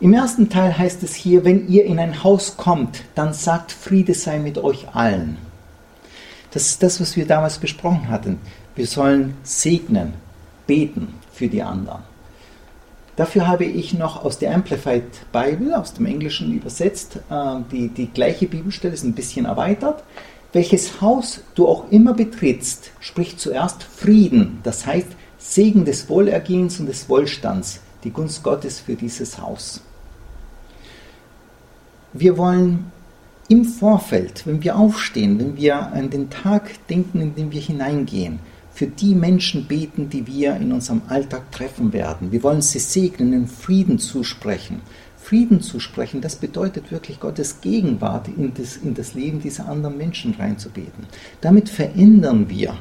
[0.00, 4.12] Im ersten Teil heißt es hier, wenn ihr in ein Haus kommt, dann sagt Friede
[4.12, 5.38] sei mit euch allen.
[6.50, 8.38] Das ist das, was wir damals besprochen hatten.
[8.74, 10.12] Wir sollen segnen,
[10.66, 12.02] beten für die anderen.
[13.16, 18.08] Dafür habe ich noch aus der Amplified Bible, aus dem Englischen übersetzt, äh, die, die
[18.08, 20.04] gleiche Bibelstelle, ist ein bisschen erweitert.
[20.52, 26.86] Welches Haus du auch immer betrittst, spricht zuerst Frieden, das heißt Segen des Wohlergehens und
[26.86, 29.80] des Wohlstands, die Gunst Gottes für dieses Haus.
[32.12, 32.90] Wir wollen
[33.48, 38.40] im Vorfeld, wenn wir aufstehen, wenn wir an den Tag denken, in den wir hineingehen,
[38.76, 42.30] für die Menschen beten, die wir in unserem Alltag treffen werden.
[42.30, 44.82] Wir wollen sie segnen, in Frieden zusprechen.
[45.16, 49.96] Frieden zu sprechen, das bedeutet wirklich Gottes Gegenwart in das, in das Leben dieser anderen
[49.96, 51.06] Menschen reinzubeten.
[51.40, 52.76] Damit verändern wir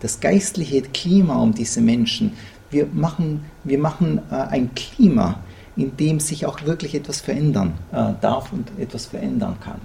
[0.00, 2.32] das geistliche Klima um diese Menschen.
[2.70, 5.40] wir machen, wir machen äh, ein Klima,
[5.76, 9.82] in dem sich auch wirklich etwas verändern äh, darf und etwas verändern kann.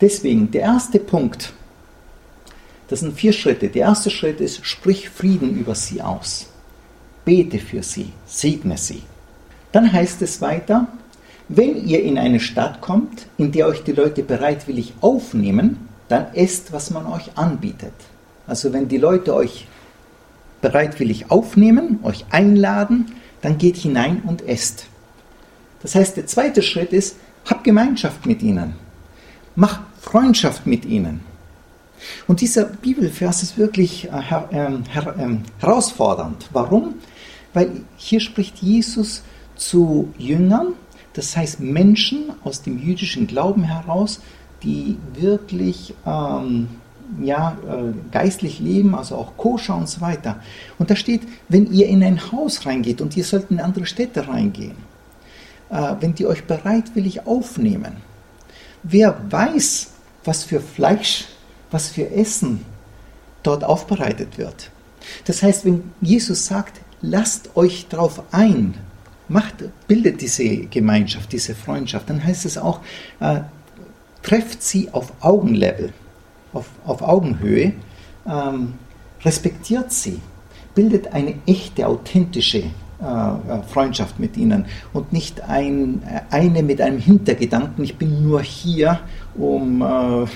[0.00, 1.52] Deswegen, der erste Punkt,
[2.88, 3.68] das sind vier Schritte.
[3.68, 6.46] Der erste Schritt ist, sprich Frieden über sie aus.
[7.24, 9.02] Bete für sie, segne sie.
[9.72, 10.88] Dann heißt es weiter,
[11.48, 16.72] wenn ihr in eine Stadt kommt, in der euch die Leute bereitwillig aufnehmen, dann esst,
[16.72, 17.92] was man euch anbietet.
[18.46, 19.66] Also wenn die Leute euch
[20.60, 24.86] bereitwillig aufnehmen, euch einladen, dann geht hinein und esst.
[25.82, 28.74] Das heißt, der zweite Schritt ist, hab Gemeinschaft mit ihnen.
[29.54, 31.20] Mach Freundschaft mit ihnen.
[32.26, 36.48] Und dieser Bibelvers ist wirklich äh, her, äh, her, äh, herausfordernd.
[36.52, 36.94] Warum?
[37.52, 39.22] Weil hier spricht Jesus
[39.54, 40.74] zu Jüngern,
[41.14, 44.20] das heißt Menschen aus dem jüdischen Glauben heraus,
[44.62, 46.68] die wirklich ähm,
[47.22, 50.40] ja, äh, geistlich leben, also auch koscher und so weiter.
[50.78, 54.28] Und da steht, wenn ihr in ein Haus reingeht und ihr sollt in andere Städte
[54.28, 54.76] reingehen,
[55.70, 57.96] äh, wenn die euch bereitwillig aufnehmen,
[58.82, 59.92] wer weiß,
[60.24, 61.26] was für Fleisch,
[61.70, 62.64] was für Essen
[63.42, 64.70] dort aufbereitet wird.
[65.24, 68.74] Das heißt, wenn Jesus sagt, lasst euch darauf ein,
[69.28, 72.80] macht, bildet diese Gemeinschaft, diese Freundschaft, dann heißt es auch,
[73.20, 73.40] äh,
[74.22, 75.92] trefft sie auf Augenlevel
[76.56, 77.72] auf, auf Augenhöhe,
[78.26, 78.74] ähm,
[79.24, 80.20] respektiert sie,
[80.74, 82.64] bildet eine echte, authentische äh,
[83.02, 88.42] äh, Freundschaft mit ihnen und nicht ein, äh, eine mit einem Hintergedanken, ich bin nur
[88.42, 89.00] hier,
[89.36, 90.26] um äh,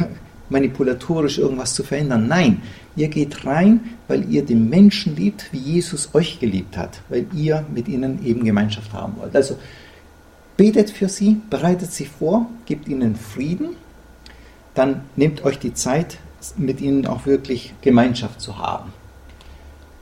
[0.51, 2.29] manipulatorisch irgendwas zu verändern.
[2.29, 2.63] Nein,
[2.97, 7.65] ihr geht rein, weil ihr den Menschen liebt, wie Jesus euch geliebt hat, weil ihr
[7.73, 9.35] mit ihnen eben Gemeinschaft haben wollt.
[9.35, 9.57] Also
[10.57, 13.71] betet für sie, bereitet sie vor, gebt ihnen Frieden
[14.75, 16.19] dann nehmt euch die Zeit,
[16.57, 18.93] mit ihnen auch wirklich Gemeinschaft zu haben.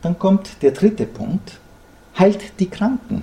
[0.02, 1.58] Dann kommt der dritte Punkt,
[2.18, 3.22] heilt die Kranken.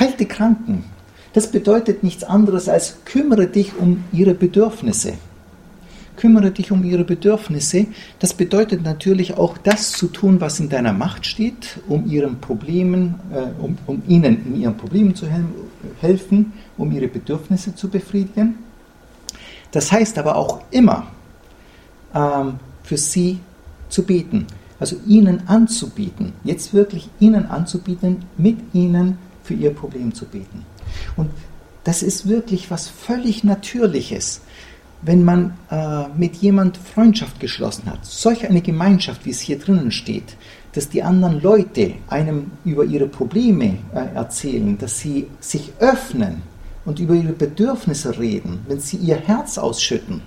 [0.00, 0.84] Heilt die Kranken.
[1.32, 5.14] Das bedeutet nichts anderes als kümmere dich um ihre Bedürfnisse.
[6.16, 7.86] Kümmere dich um ihre Bedürfnisse.
[8.18, 13.14] Das bedeutet natürlich auch das zu tun, was in deiner Macht steht, um ihren Problemen,
[13.32, 15.26] äh, um, um ihnen in ihren Problemen zu
[16.00, 18.58] helfen, um ihre Bedürfnisse zu befriedigen.
[19.70, 21.06] Das heißt aber auch immer,
[22.14, 23.40] ähm, für sie
[23.88, 24.46] zu beten.
[24.78, 30.64] Also ihnen anzubieten, jetzt wirklich ihnen anzubieten, mit ihnen für ihr Problem zu beten.
[31.16, 31.30] Und
[31.84, 34.40] das ist wirklich was völlig Natürliches,
[35.02, 38.04] wenn man äh, mit jemand Freundschaft geschlossen hat.
[38.04, 40.36] Solch eine Gemeinschaft, wie es hier drinnen steht,
[40.72, 46.42] dass die anderen Leute einem über ihre Probleme äh, erzählen, dass sie sich öffnen
[46.84, 50.22] und über ihre Bedürfnisse reden, wenn sie ihr Herz ausschütten,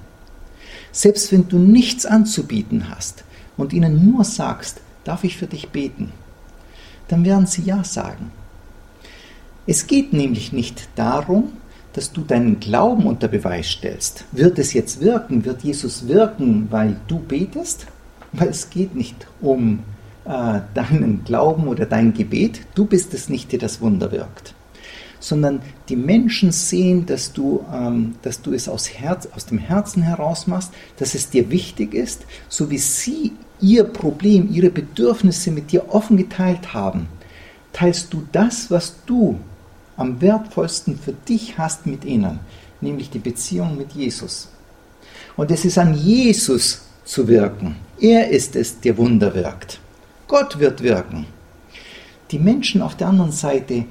[0.91, 3.23] selbst wenn du nichts anzubieten hast
[3.57, 6.11] und ihnen nur sagst, darf ich für dich beten,
[7.07, 8.31] dann werden sie ja sagen.
[9.67, 11.53] Es geht nämlich nicht darum,
[11.95, 14.25] dass du deinen Glauben unter Beweis stellst.
[14.33, 15.45] Wird es jetzt wirken?
[15.45, 17.87] Wird Jesus wirken, weil du betest?
[18.33, 19.79] Weil es geht nicht um
[20.25, 22.61] äh, deinen Glauben oder dein Gebet.
[22.75, 24.53] Du bist es nicht, der das Wunder wirkt
[25.25, 30.03] sondern die Menschen sehen, dass du, ähm, dass du es aus, Herz, aus dem Herzen
[30.03, 35.71] heraus machst, dass es dir wichtig ist, so wie sie ihr Problem, ihre Bedürfnisse mit
[35.71, 37.07] dir offen geteilt haben,
[37.73, 39.39] teilst du das, was du
[39.97, 42.39] am wertvollsten für dich hast mit ihnen,
[42.81, 44.49] nämlich die Beziehung mit Jesus.
[45.37, 47.75] Und es ist an Jesus zu wirken.
[47.99, 49.79] Er ist es, der Wunder wirkt.
[50.27, 51.27] Gott wird wirken.
[52.31, 53.85] Die Menschen auf der anderen Seite,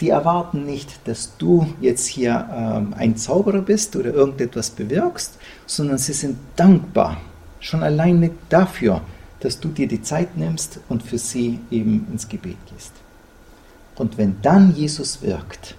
[0.00, 5.98] die erwarten nicht, dass du jetzt hier ähm, ein Zauberer bist oder irgendetwas bewirkst, sondern
[5.98, 7.20] sie sind dankbar,
[7.58, 9.02] schon alleine dafür,
[9.40, 12.92] dass du dir die Zeit nimmst und für sie eben ins Gebet gehst.
[14.00, 15.74] Und wenn dann Jesus wirkt,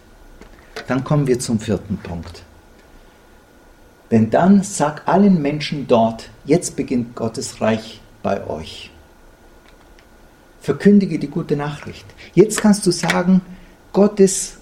[0.87, 2.43] dann kommen wir zum vierten Punkt.
[4.11, 8.91] Denn dann sag allen Menschen dort, jetzt beginnt Gottes Reich bei euch.
[10.59, 12.05] Verkündige die gute Nachricht.
[12.35, 13.41] Jetzt kannst du sagen,
[13.91, 14.57] Gottes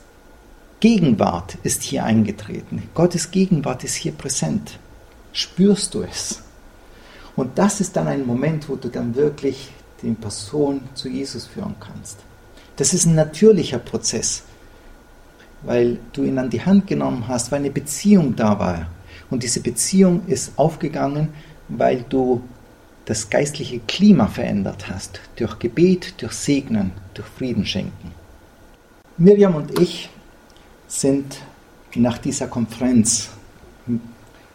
[0.80, 2.84] Gegenwart ist hier eingetreten.
[2.94, 4.80] Gottes Gegenwart ist hier präsent.
[5.34, 6.44] Spürst du es?
[7.36, 9.70] Und das ist dann ein Moment, wo du dann wirklich
[10.02, 12.20] die Person zu Jesus führen kannst.
[12.80, 14.44] Das ist ein natürlicher Prozess,
[15.64, 18.88] weil du ihn an die Hand genommen hast, weil eine Beziehung da war.
[19.30, 21.28] Und diese Beziehung ist aufgegangen,
[21.68, 22.42] weil du
[23.04, 28.14] das geistliche Klima verändert hast, durch Gebet, durch Segnen, durch Frieden schenken.
[29.18, 30.10] Miriam und ich
[30.88, 31.42] sind
[31.96, 33.28] nach dieser Konferenz,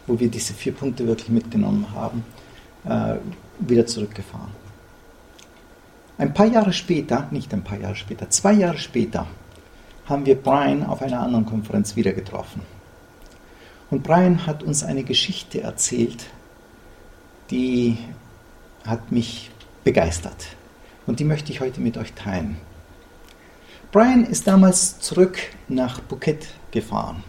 [0.06, 2.24] wo wir diese vier Punkte wirklich mitgenommen haben,
[2.86, 3.16] äh,
[3.58, 4.63] wieder zurückgefahren.
[6.16, 9.26] Ein paar Jahre später, nicht ein paar Jahre später, zwei Jahre später,
[10.06, 12.62] haben wir Brian auf einer anderen Konferenz wieder getroffen.
[13.90, 16.26] Und Brian hat uns eine Geschichte erzählt,
[17.50, 17.98] die
[18.86, 19.50] hat mich
[19.82, 20.46] begeistert.
[21.06, 22.56] Und die möchte ich heute mit euch teilen.
[23.90, 27.22] Brian ist damals zurück nach Phuket gefahren.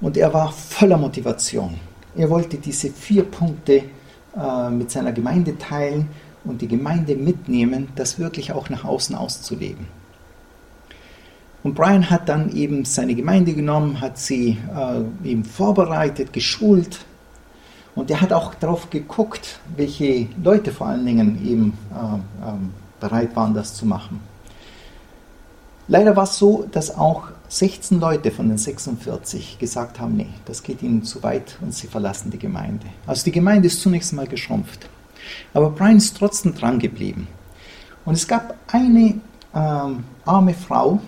[0.00, 1.78] Und er war voller Motivation.
[2.16, 3.84] Er wollte diese vier Punkte
[4.36, 6.08] äh, mit seiner Gemeinde teilen
[6.46, 9.86] und die Gemeinde mitnehmen, das wirklich auch nach außen auszuleben.
[11.62, 17.00] Und Brian hat dann eben seine Gemeinde genommen, hat sie äh, eben vorbereitet, geschult.
[17.96, 22.52] Und er hat auch darauf geguckt, welche Leute vor allen Dingen eben äh, äh,
[23.00, 24.20] bereit waren, das zu machen.
[25.88, 30.62] Leider war es so, dass auch 16 Leute von den 46 gesagt haben, nee, das
[30.62, 32.86] geht ihnen zu weit und sie verlassen die Gemeinde.
[33.06, 34.88] Also die Gemeinde ist zunächst mal geschrumpft.
[35.54, 37.28] Aber Brian ist trotzdem dran geblieben.
[38.04, 39.20] Und es gab eine
[39.54, 41.00] ähm, arme Frau,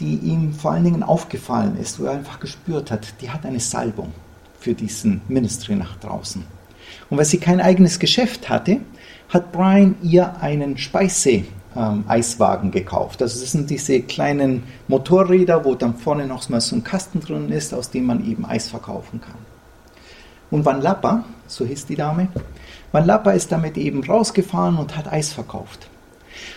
[0.00, 3.60] die ihm vor allen Dingen aufgefallen ist, wo er einfach gespürt hat, die hat eine
[3.60, 4.12] Salbung
[4.60, 6.44] für diesen Ministry nach draußen.
[7.10, 8.80] Und weil sie kein eigenes Geschäft hatte,
[9.28, 13.20] hat Brian ihr einen Speise-Eiswagen ähm, gekauft.
[13.22, 17.50] Also das sind diese kleinen Motorräder, wo dann vorne noch mal so ein Kasten drin
[17.50, 19.38] ist, aus dem man eben Eis verkaufen kann.
[20.50, 22.28] Und Van Lappa, so hieß die Dame,
[22.92, 25.88] Van Lappa ist damit eben rausgefahren und hat Eis verkauft.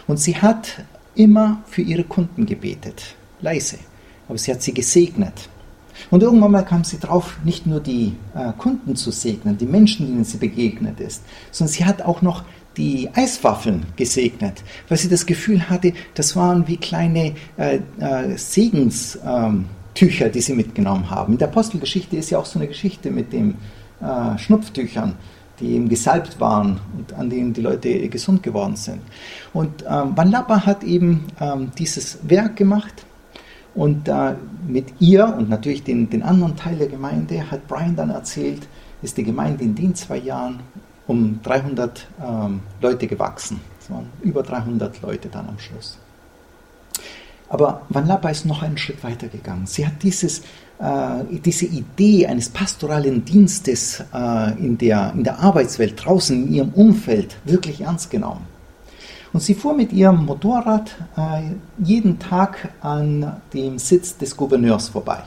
[0.07, 0.83] Und sie hat
[1.15, 3.77] immer für ihre Kunden gebetet leise,
[4.27, 5.49] aber sie hat sie gesegnet.
[6.09, 10.07] Und irgendwann mal kam sie drauf, nicht nur die äh, Kunden zu segnen, die Menschen,
[10.07, 12.43] denen sie begegnet ist, sondern sie hat auch noch
[12.77, 20.29] die Eiswaffeln gesegnet, weil sie das Gefühl hatte, das waren wie kleine äh, äh, Segenstücher,
[20.29, 21.33] die sie mitgenommen haben.
[21.33, 23.55] In der Apostelgeschichte ist ja auch so eine Geschichte mit den
[24.01, 25.15] äh, Schnupftüchern,
[25.61, 29.01] die eben gesalbt waren und an denen die Leute gesund geworden sind.
[29.53, 33.05] Und ähm, Van hat eben ähm, dieses Werk gemacht
[33.73, 34.35] und äh,
[34.67, 38.67] mit ihr und natürlich den, den anderen Teil der Gemeinde hat Brian dann erzählt,
[39.01, 40.59] ist die Gemeinde in den zwei Jahren
[41.07, 43.59] um 300 ähm, Leute gewachsen.
[43.79, 45.97] Es waren über 300 Leute dann am Schluss.
[47.51, 49.67] Aber Van Lappa ist noch einen Schritt weiter gegangen.
[49.67, 50.39] Sie hat dieses,
[50.79, 56.69] äh, diese Idee eines pastoralen Dienstes äh, in, der, in der Arbeitswelt, draußen in ihrem
[56.69, 58.47] Umfeld, wirklich ernst genommen.
[59.33, 61.41] Und sie fuhr mit ihrem Motorrad äh,
[61.77, 65.21] jeden Tag an dem Sitz des Gouverneurs vorbei.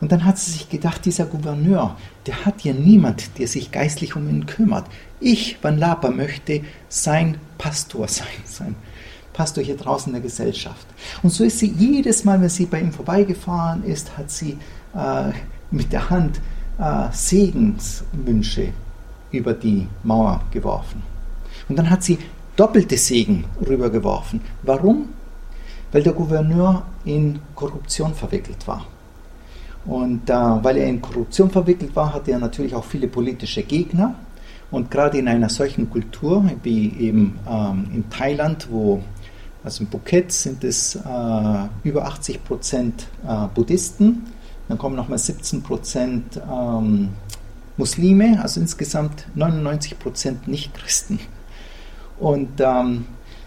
[0.00, 1.94] Und dann hat sie sich gedacht, dieser Gouverneur,
[2.26, 4.86] der hat ja niemand, der sich geistlich um ihn kümmert.
[5.20, 8.76] Ich, Van Lapa, möchte sein Pastor sein, sein
[9.32, 10.86] Pastor hier draußen in der Gesellschaft.
[11.22, 14.58] Und so ist sie jedes Mal, wenn sie bei ihm vorbeigefahren ist, hat sie
[14.94, 15.32] äh,
[15.70, 16.40] mit der Hand
[16.78, 18.68] äh, Segenswünsche
[19.30, 21.02] über die Mauer geworfen.
[21.68, 22.18] Und dann hat sie
[22.56, 24.40] doppelte Segen rübergeworfen.
[24.62, 25.08] Warum?
[25.90, 28.86] Weil der Gouverneur in Korruption verwickelt war.
[29.84, 34.14] Und äh, weil er in Korruption verwickelt war, hatte er natürlich auch viele politische Gegner.
[34.70, 39.02] Und gerade in einer solchen Kultur wie eben ähm, in Thailand, wo,
[39.64, 40.98] also in Phuket sind es äh,
[41.84, 44.26] über 80 Prozent äh, Buddhisten,
[44.68, 47.10] dann kommen nochmal 17 Prozent ähm,
[47.76, 51.20] Muslime, also insgesamt 99 Prozent Nichtchristen.
[52.18, 53.06] Und ähm,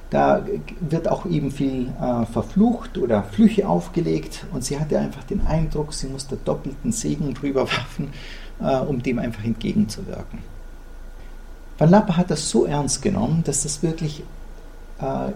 [0.10, 0.45] da
[0.82, 5.93] wird auch eben viel äh, verflucht oder Flüche aufgelegt und sie hatte einfach den Eindruck,
[5.93, 8.10] sie musste doppelten Segen drüber werfen,
[8.62, 10.39] äh, um dem einfach entgegenzuwirken.
[11.78, 14.23] Van Lappa hat das so ernst genommen, dass das wirklich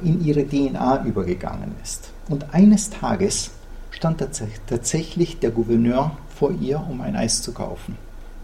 [0.04, 2.12] in ihre DNA übergegangen ist.
[2.30, 3.52] Und eines Tages
[3.92, 4.24] stand
[4.68, 7.98] tatsächlich der Gouverneur vor ihr, um ein Eis zu kaufen.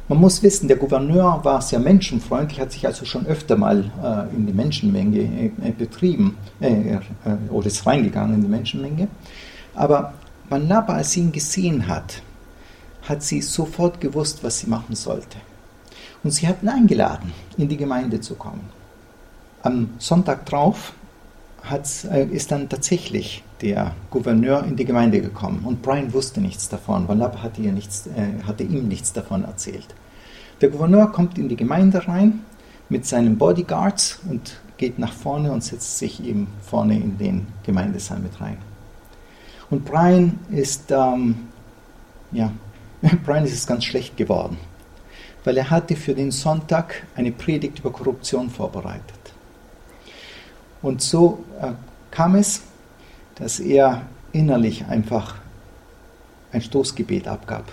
[0.08, 4.36] Man muss wissen, der Gouverneur war sehr menschenfreundlich, hat sich also schon öfter mal äh,
[4.36, 7.00] in die Menschenmenge äh, betrieben, äh, äh
[7.50, 9.08] oder ist reingegangen in die Menschenmenge.
[9.74, 10.14] Aber
[10.48, 12.22] Manaba, als sie ihn gesehen hat,
[13.02, 15.38] hat sie sofort gewusst, was sie machen sollte.
[16.24, 18.70] Und sie hat ihn eingeladen, in die Gemeinde zu kommen.
[19.64, 20.94] Am Sonntag drauf
[21.72, 27.08] äh, ist dann tatsächlich der Gouverneur in die Gemeinde gekommen und Brian wusste nichts davon,
[27.08, 29.88] weil Lab hatte, nichts, äh, hatte ihm nichts davon erzählt.
[30.62, 32.42] Der Gouverneur kommt in die Gemeinde rein
[32.90, 38.20] mit seinen Bodyguards und geht nach vorne und setzt sich eben vorne in den Gemeindesaal
[38.20, 38.58] mit rein.
[39.70, 41.36] Und Brian ist, ähm,
[42.32, 42.52] ja,
[43.26, 44.58] Brian ist es ganz schlecht geworden,
[45.44, 49.25] weil er hatte für den Sonntag eine Predigt über Korruption vorbereitet.
[50.86, 51.72] Und so äh,
[52.12, 52.62] kam es,
[53.34, 55.34] dass er innerlich einfach
[56.52, 57.72] ein Stoßgebet abgab.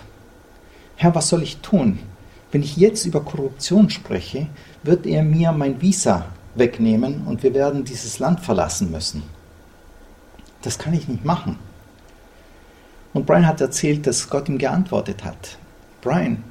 [0.95, 1.99] Herr, was soll ich tun?
[2.51, 4.47] Wenn ich jetzt über Korruption spreche,
[4.81, 9.21] wird er mir mein Visa wegnehmen und wir werden dieses Land verlassen müssen.
[10.63, 11.59] Das kann ich nicht machen.
[13.13, 15.59] Und Brian hat erzählt, dass Gott ihm geantwortet hat.
[16.01, 16.43] Brian,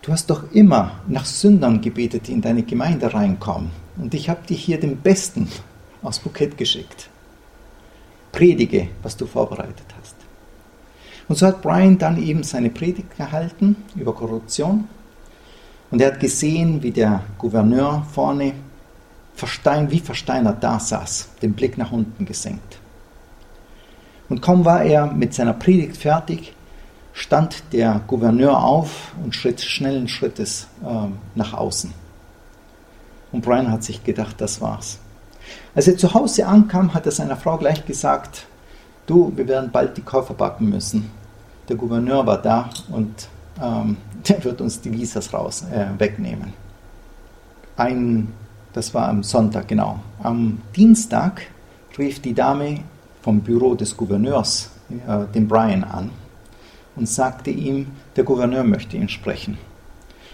[0.00, 3.70] du hast doch immer nach Sündern gebetet, die in deine Gemeinde reinkommen.
[3.98, 5.48] Und ich habe dir hier den Besten
[6.06, 7.08] aus Phuket geschickt.
[8.32, 10.14] Predige, was du vorbereitet hast.
[11.28, 14.88] Und so hat Brian dann eben seine Predigt gehalten über Korruption.
[15.90, 18.52] Und er hat gesehen, wie der Gouverneur vorne
[19.34, 22.78] verstein, wie versteinert da saß, den Blick nach unten gesenkt.
[24.28, 26.54] Und kaum war er mit seiner Predigt fertig,
[27.12, 31.92] stand der Gouverneur auf und schritt schnellen Schrittes äh, nach außen.
[33.32, 34.98] Und Brian hat sich gedacht, das war's.
[35.76, 38.46] Als er zu Hause ankam, hat er seiner Frau gleich gesagt,
[39.06, 41.10] du, wir werden bald die Koffer backen müssen.
[41.68, 43.28] Der Gouverneur war da und
[43.62, 46.54] ähm, der wird uns die Visas raus äh, wegnehmen.
[47.76, 48.32] Ein,
[48.72, 50.00] das war am Sonntag, genau.
[50.22, 51.42] Am Dienstag
[51.98, 52.80] rief die Dame
[53.20, 56.08] vom Büro des Gouverneurs äh, den Brian an
[56.94, 59.58] und sagte ihm, der Gouverneur möchte ihn sprechen.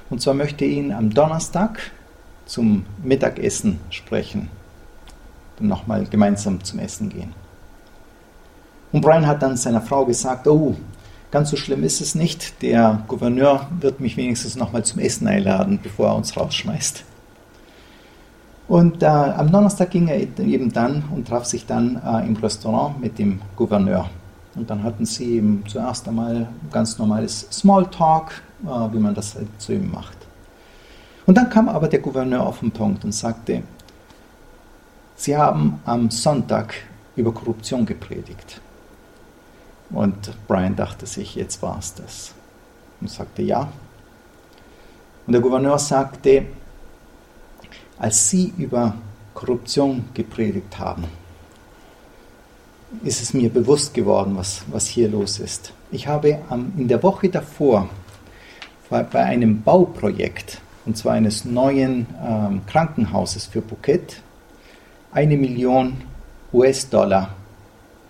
[0.09, 1.81] Und zwar möchte ihn am Donnerstag
[2.47, 4.49] zum Mittagessen sprechen.
[5.69, 7.35] Nochmal gemeinsam zum Essen gehen.
[8.93, 10.77] Und Brian hat dann seiner Frau gesagt, oh,
[11.31, 12.61] ganz so schlimm ist es nicht.
[12.63, 17.05] Der Gouverneur wird mich wenigstens nochmal zum Essen einladen, bevor er uns rausschmeißt.
[18.69, 23.01] Und äh, am Donnerstag ging er eben dann und traf sich dann äh, im Restaurant
[23.01, 24.09] mit dem Gouverneur.
[24.55, 29.49] Und dann hatten sie eben zuerst einmal ganz normales Smalltalk, äh, wie man das halt
[29.59, 30.17] zu ihm macht.
[31.27, 33.63] Und dann kam aber der Gouverneur auf den Punkt und sagte,
[35.23, 36.75] Sie haben am Sonntag
[37.15, 38.61] über Korruption gepredigt.
[39.91, 42.35] Und Brian dachte sich, jetzt war es das.
[43.01, 43.71] Und sagte ja.
[45.25, 46.47] Und der Gouverneur sagte,
[48.01, 48.97] als Sie über
[49.33, 51.05] Korruption gepredigt haben,
[53.05, 55.73] ist es mir bewusst geworden, was, was hier los ist.
[55.93, 57.89] Ich habe ähm, in der Woche davor
[58.91, 64.21] bei einem Bauprojekt, und zwar eines neuen ähm, Krankenhauses für Phuket,
[65.13, 65.99] eine Million
[66.53, 67.35] US-Dollar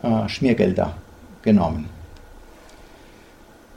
[0.03, 0.95] äh, Schmiergelder
[1.43, 1.89] genommen.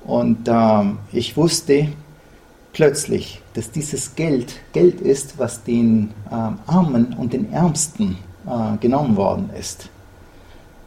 [0.06, 1.90] Und äh, ich wusste,
[2.74, 6.34] plötzlich, dass dieses Geld Geld ist, was den äh,
[6.68, 9.90] Armen und den Ärmsten äh, genommen worden ist.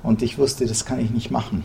[0.03, 1.64] Und ich wusste, das kann ich nicht machen.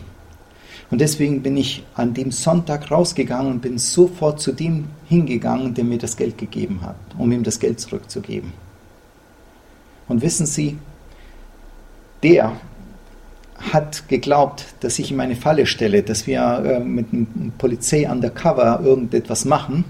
[0.90, 5.84] Und deswegen bin ich an dem Sonntag rausgegangen und bin sofort zu dem hingegangen, der
[5.84, 8.52] mir das Geld gegeben hat, um ihm das Geld zurückzugeben.
[10.08, 10.78] Und wissen Sie,
[12.22, 12.52] der
[13.72, 18.80] hat geglaubt, dass ich ihm eine Falle stelle, dass wir äh, mit einem Polizei undercover
[18.84, 19.84] irgendetwas machen.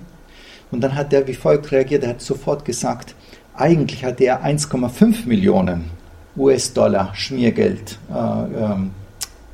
[0.71, 3.15] Und dann hat er wie folgt reagiert, er hat sofort gesagt,
[3.57, 5.91] eigentlich hatte er 1,5 Millionen
[6.37, 8.77] US-Dollar Schmiergeld äh, äh,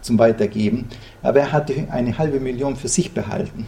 [0.00, 0.86] zum Weitergeben,
[1.22, 3.66] aber er hatte eine halbe Million für sich behalten.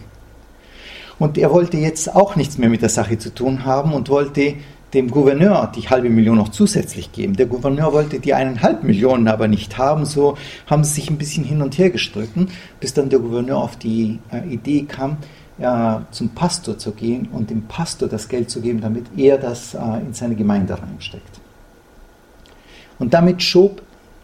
[1.18, 4.54] Und er wollte jetzt auch nichts mehr mit der Sache zu tun haben und wollte
[4.94, 7.34] dem Gouverneur die halbe Million noch zusätzlich geben.
[7.36, 10.36] Der Gouverneur wollte die eineinhalb Millionen aber nicht haben, so
[10.66, 14.18] haben sie sich ein bisschen hin und her gestritten, bis dann der Gouverneur auf die
[14.30, 15.16] äh, Idee kam,
[15.58, 19.74] äh, zum Pastor zu gehen und dem Pastor das Geld zu geben, damit er das
[19.74, 21.40] äh, in seine Gemeinde reinsteckt.
[22.98, 23.82] Und damit schob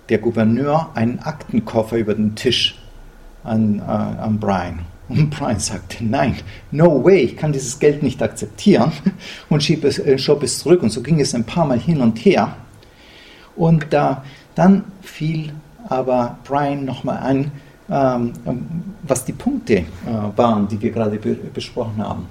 [0.09, 2.79] der Gouverneur einen Aktenkoffer über den Tisch
[3.45, 4.81] an, äh, an Brian.
[5.09, 6.37] Und Brian sagte, nein,
[6.71, 8.93] no way, ich kann dieses Geld nicht akzeptieren
[9.49, 10.83] und schieb es, äh, schob es zurück.
[10.83, 12.57] Und so ging es ein paar Mal hin und her.
[13.57, 14.17] Und äh,
[14.55, 15.53] dann fiel
[15.89, 17.51] aber Brian nochmal ein,
[17.91, 18.33] ähm,
[19.03, 19.87] was die Punkte äh,
[20.37, 22.27] waren, die wir gerade besprochen haben.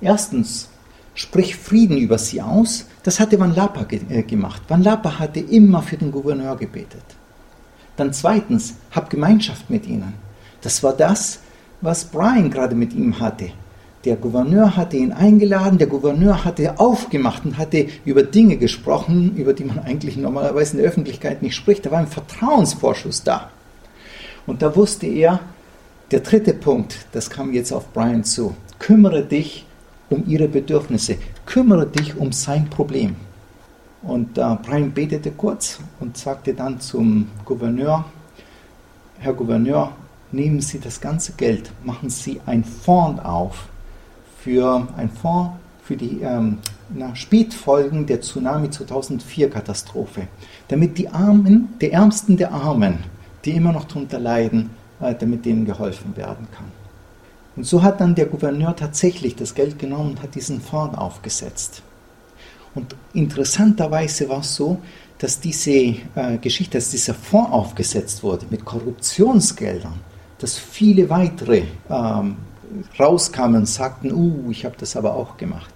[0.00, 0.70] Erstens,
[1.14, 2.86] sprich Frieden über sie aus.
[3.02, 4.62] Das hatte Van Lapa ge äh, gemacht.
[4.68, 7.04] Van Lapa hatte immer für den Gouverneur gebetet.
[7.96, 10.14] Dann zweitens, hab Gemeinschaft mit ihnen.
[10.62, 11.40] Das war das,
[11.80, 13.50] was Brian gerade mit ihm hatte.
[14.04, 19.52] Der Gouverneur hatte ihn eingeladen, der Gouverneur hatte aufgemacht und hatte über Dinge gesprochen, über
[19.52, 21.84] die man eigentlich normalerweise in der Öffentlichkeit nicht spricht.
[21.84, 23.50] Da war ein Vertrauensvorschuss da.
[24.46, 25.40] Und da wusste er,
[26.12, 29.66] der dritte Punkt, das kam jetzt auf Brian zu, kümmere dich
[30.08, 33.16] um ihre Bedürfnisse, kümmere dich um sein Problem.
[34.02, 38.04] Und äh, Brian betete kurz und sagte dann zum Gouverneur,
[39.18, 39.90] Herr Gouverneur,
[40.32, 43.68] nehmen Sie das ganze Geld, machen Sie ein Fonds auf
[44.40, 45.52] für ein Fonds
[45.82, 46.58] für die ähm,
[47.14, 50.28] Spätfolgen der Tsunami 2004 Katastrophe,
[50.68, 53.04] damit die Armen, die Ärmsten der Armen
[53.46, 54.70] die immer noch darunter leiden,
[55.00, 56.66] äh, damit denen geholfen werden kann.
[57.54, 61.82] Und so hat dann der Gouverneur tatsächlich das Geld genommen und hat diesen Fonds aufgesetzt.
[62.74, 64.78] Und interessanterweise war es so,
[65.18, 69.94] dass diese äh, Geschichte, dass dieser Fonds aufgesetzt wurde mit Korruptionsgeldern,
[70.38, 72.36] dass viele weitere ähm,
[72.98, 75.72] rauskamen und sagten, uh, ich habe das aber auch gemacht.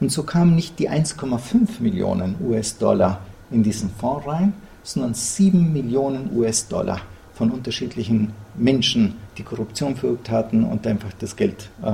[0.00, 4.52] Und so kamen nicht die 1,5 Millionen US-Dollar in diesen Fonds rein,
[4.82, 7.00] sondern 7 Millionen US-Dollar
[7.32, 11.92] von unterschiedlichen Menschen, die Korruption verübt hatten und einfach das Geld äh,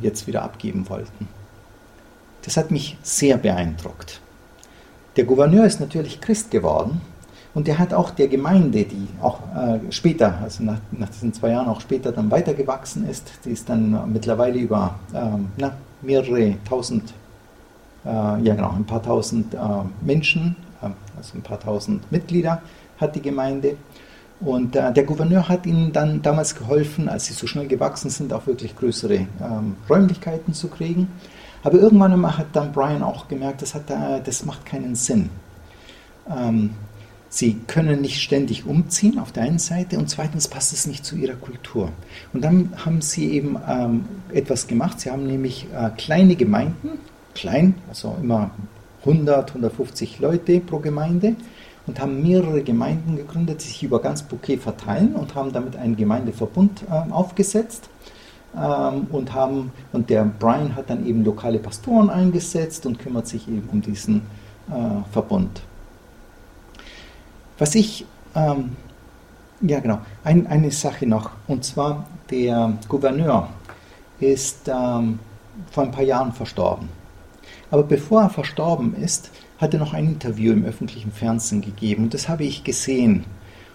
[0.00, 1.28] jetzt wieder abgeben wollten.
[2.42, 4.20] Das hat mich sehr beeindruckt.
[5.16, 7.00] Der Gouverneur ist natürlich Christ geworden
[7.54, 11.50] und er hat auch der Gemeinde, die auch äh, später, also nach, nach, diesen zwei
[11.50, 17.12] Jahren auch später dann weitergewachsen ist, die ist dann mittlerweile über ähm, na, mehrere tausend,
[18.04, 19.58] äh, ja genau, ein paar tausend äh,
[20.00, 20.86] Menschen, äh,
[21.16, 22.62] also ein paar tausend Mitglieder
[22.98, 23.76] hat die Gemeinde.
[24.40, 28.32] Und äh, der Gouverneur hat ihnen dann damals geholfen, als sie so schnell gewachsen sind,
[28.32, 31.08] auch wirklich größere ähm, Räumlichkeiten zu kriegen.
[31.62, 35.30] Aber irgendwann hat dann Brian auch gemerkt, das, hat, äh, das macht keinen Sinn.
[36.28, 36.70] Ähm,
[37.32, 41.16] sie können nicht ständig umziehen auf der einen Seite und zweitens passt es nicht zu
[41.16, 41.90] ihrer Kultur.
[42.34, 45.00] Und dann haben sie eben ähm, etwas gemacht.
[45.00, 46.90] Sie haben nämlich äh, kleine Gemeinden,
[47.34, 48.50] klein, also immer
[49.00, 51.36] 100, 150 Leute pro Gemeinde,
[51.86, 55.96] und haben mehrere Gemeinden gegründet, die sich über ganz Bouquet verteilen und haben damit einen
[55.96, 57.88] Gemeindeverbund äh, aufgesetzt.
[58.54, 63.48] Ähm, und, haben, und der Brian hat dann eben lokale Pastoren eingesetzt und kümmert sich
[63.48, 64.18] eben um diesen
[64.68, 65.62] äh, Verbund.
[67.58, 68.76] Was ich, ähm,
[69.60, 73.48] ja genau, ein, eine Sache noch, und zwar der Gouverneur
[74.20, 75.18] ist ähm,
[75.70, 76.88] vor ein paar Jahren verstorben.
[77.70, 82.04] Aber bevor er verstorben ist, hat er noch ein Interview im öffentlichen Fernsehen gegeben.
[82.04, 83.24] Und das habe ich gesehen.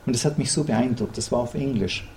[0.05, 1.17] Und das hat mich so beeindruckt.
[1.17, 2.07] Das war auf Englisch.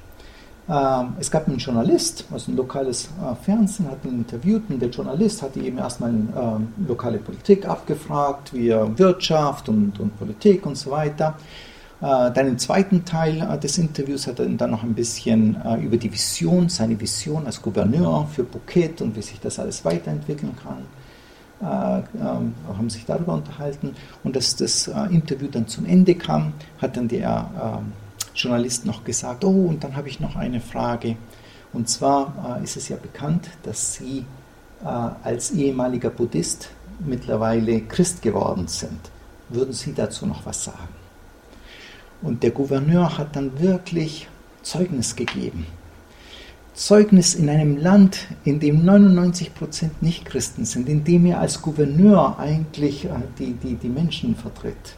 [0.71, 4.89] Ähm, es gab einen Journalist, also ein lokales äh, Fernsehen, hat ihn interviewt und der
[4.89, 10.93] Journalist hat ihm erstmal äh, lokale Politik abgefragt, wie Wirtschaft und, und Politik und so
[10.93, 11.37] weiter.
[12.01, 15.83] Äh, dann im zweiten Teil äh, des Interviews hat er dann noch ein bisschen äh,
[15.83, 20.55] über die Vision, seine Vision als Gouverneur für Phuket und wie sich das alles weiterentwickeln
[20.63, 20.85] kann
[21.63, 23.95] äh, ähm, haben sich darüber unterhalten.
[24.25, 27.93] Und als das äh, Interview dann zum Ende kam, hat dann der ähm,
[28.35, 31.17] Journalist noch gesagt, oh, und dann habe ich noch eine Frage.
[31.73, 34.25] Und zwar äh, ist es ja bekannt, dass Sie
[34.83, 36.71] äh, als ehemaliger Buddhist
[37.05, 39.01] mittlerweile Christ geworden sind.
[39.49, 40.89] Würden Sie dazu noch was sagen?
[42.23, 44.29] Und der Gouverneur hat dann wirklich
[44.63, 45.67] Zeugnis gegeben.
[46.75, 52.39] Zeugnis in einem Land, in dem 99 Prozent Nichtchristen sind, in dem er als Gouverneur
[52.39, 54.97] eigentlich äh, die, die, die Menschen vertritt.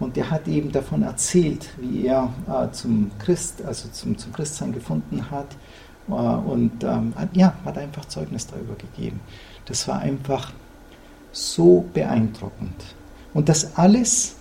[0.00, 4.72] Und er hat eben davon erzählt, wie er äh, zum Christ, also zum, zum Christsein
[4.72, 5.46] gefunden hat.
[6.08, 9.20] Äh, und ähm, ja, hat einfach Zeugnis darüber gegeben.
[9.66, 10.52] Das war einfach
[11.32, 12.74] so beeindruckend.
[13.32, 14.36] Und das alles,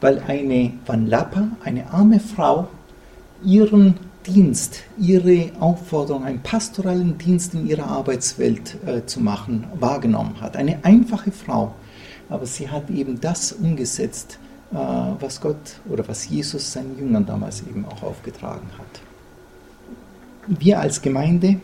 [0.00, 2.68] weil eine Van Lappa, eine arme Frau,
[3.42, 3.94] ihren
[4.26, 10.56] Dienst, ihre Aufforderung, einen pastoralen Dienst in ihrer Arbeitswelt äh, zu machen, wahrgenommen hat.
[10.56, 11.74] Eine einfache Frau,
[12.28, 14.38] aber sie hat eben das umgesetzt,
[14.70, 19.00] was Gott oder was Jesus seinen Jüngern damals eben auch aufgetragen hat.
[20.46, 21.60] Wir als Gemeinde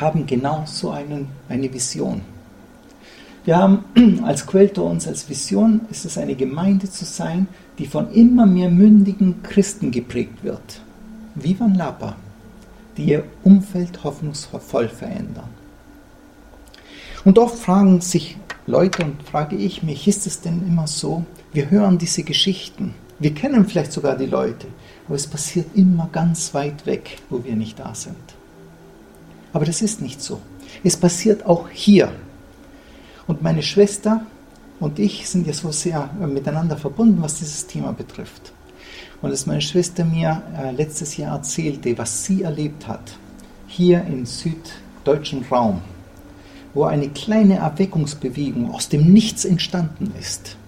[0.00, 2.20] haben genau so einen, eine Vision.
[3.44, 3.84] Wir haben
[4.24, 7.48] als Quelltor uns als Vision, ist es eine Gemeinde zu sein,
[7.78, 10.80] die von immer mehr mündigen Christen geprägt wird
[11.36, 12.16] Vivan Lapa,
[12.96, 15.50] die ihr Umfeld hoffnungsvoll verändern.
[17.24, 21.24] Und oft fragen sich Leute und frage ich mich, ist es denn immer so,
[21.56, 24.66] wir hören diese Geschichten, wir kennen vielleicht sogar die Leute,
[25.06, 28.16] aber es passiert immer ganz weit weg, wo wir nicht da sind.
[29.54, 30.42] Aber das ist nicht so.
[30.84, 32.12] Es passiert auch hier.
[33.26, 34.26] Und meine Schwester
[34.80, 38.52] und ich sind ja so sehr miteinander verbunden, was dieses Thema betrifft.
[39.22, 43.16] Und als meine Schwester mir äh, letztes Jahr erzählte, was sie erlebt hat,
[43.66, 45.80] hier im süddeutschen Raum,
[46.74, 50.58] wo eine kleine Erweckungsbewegung aus dem Nichts entstanden ist,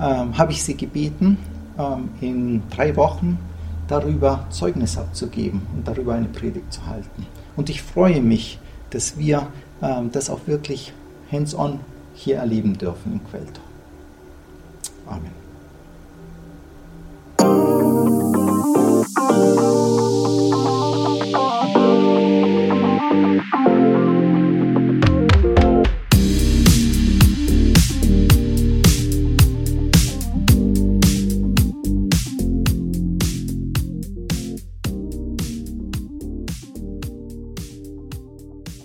[0.00, 1.38] ähm, habe ich sie gebeten,
[1.78, 3.38] ähm, in drei Wochen
[3.86, 7.26] darüber Zeugnis abzugeben und darüber eine Predigt zu halten.
[7.56, 8.58] Und ich freue mich,
[8.90, 9.48] dass wir
[9.82, 10.92] ähm, das auch wirklich
[11.30, 11.80] hands-on
[12.14, 13.64] hier erleben dürfen im Quelltor.
[15.06, 15.38] Amen.
[23.30, 24.07] Musik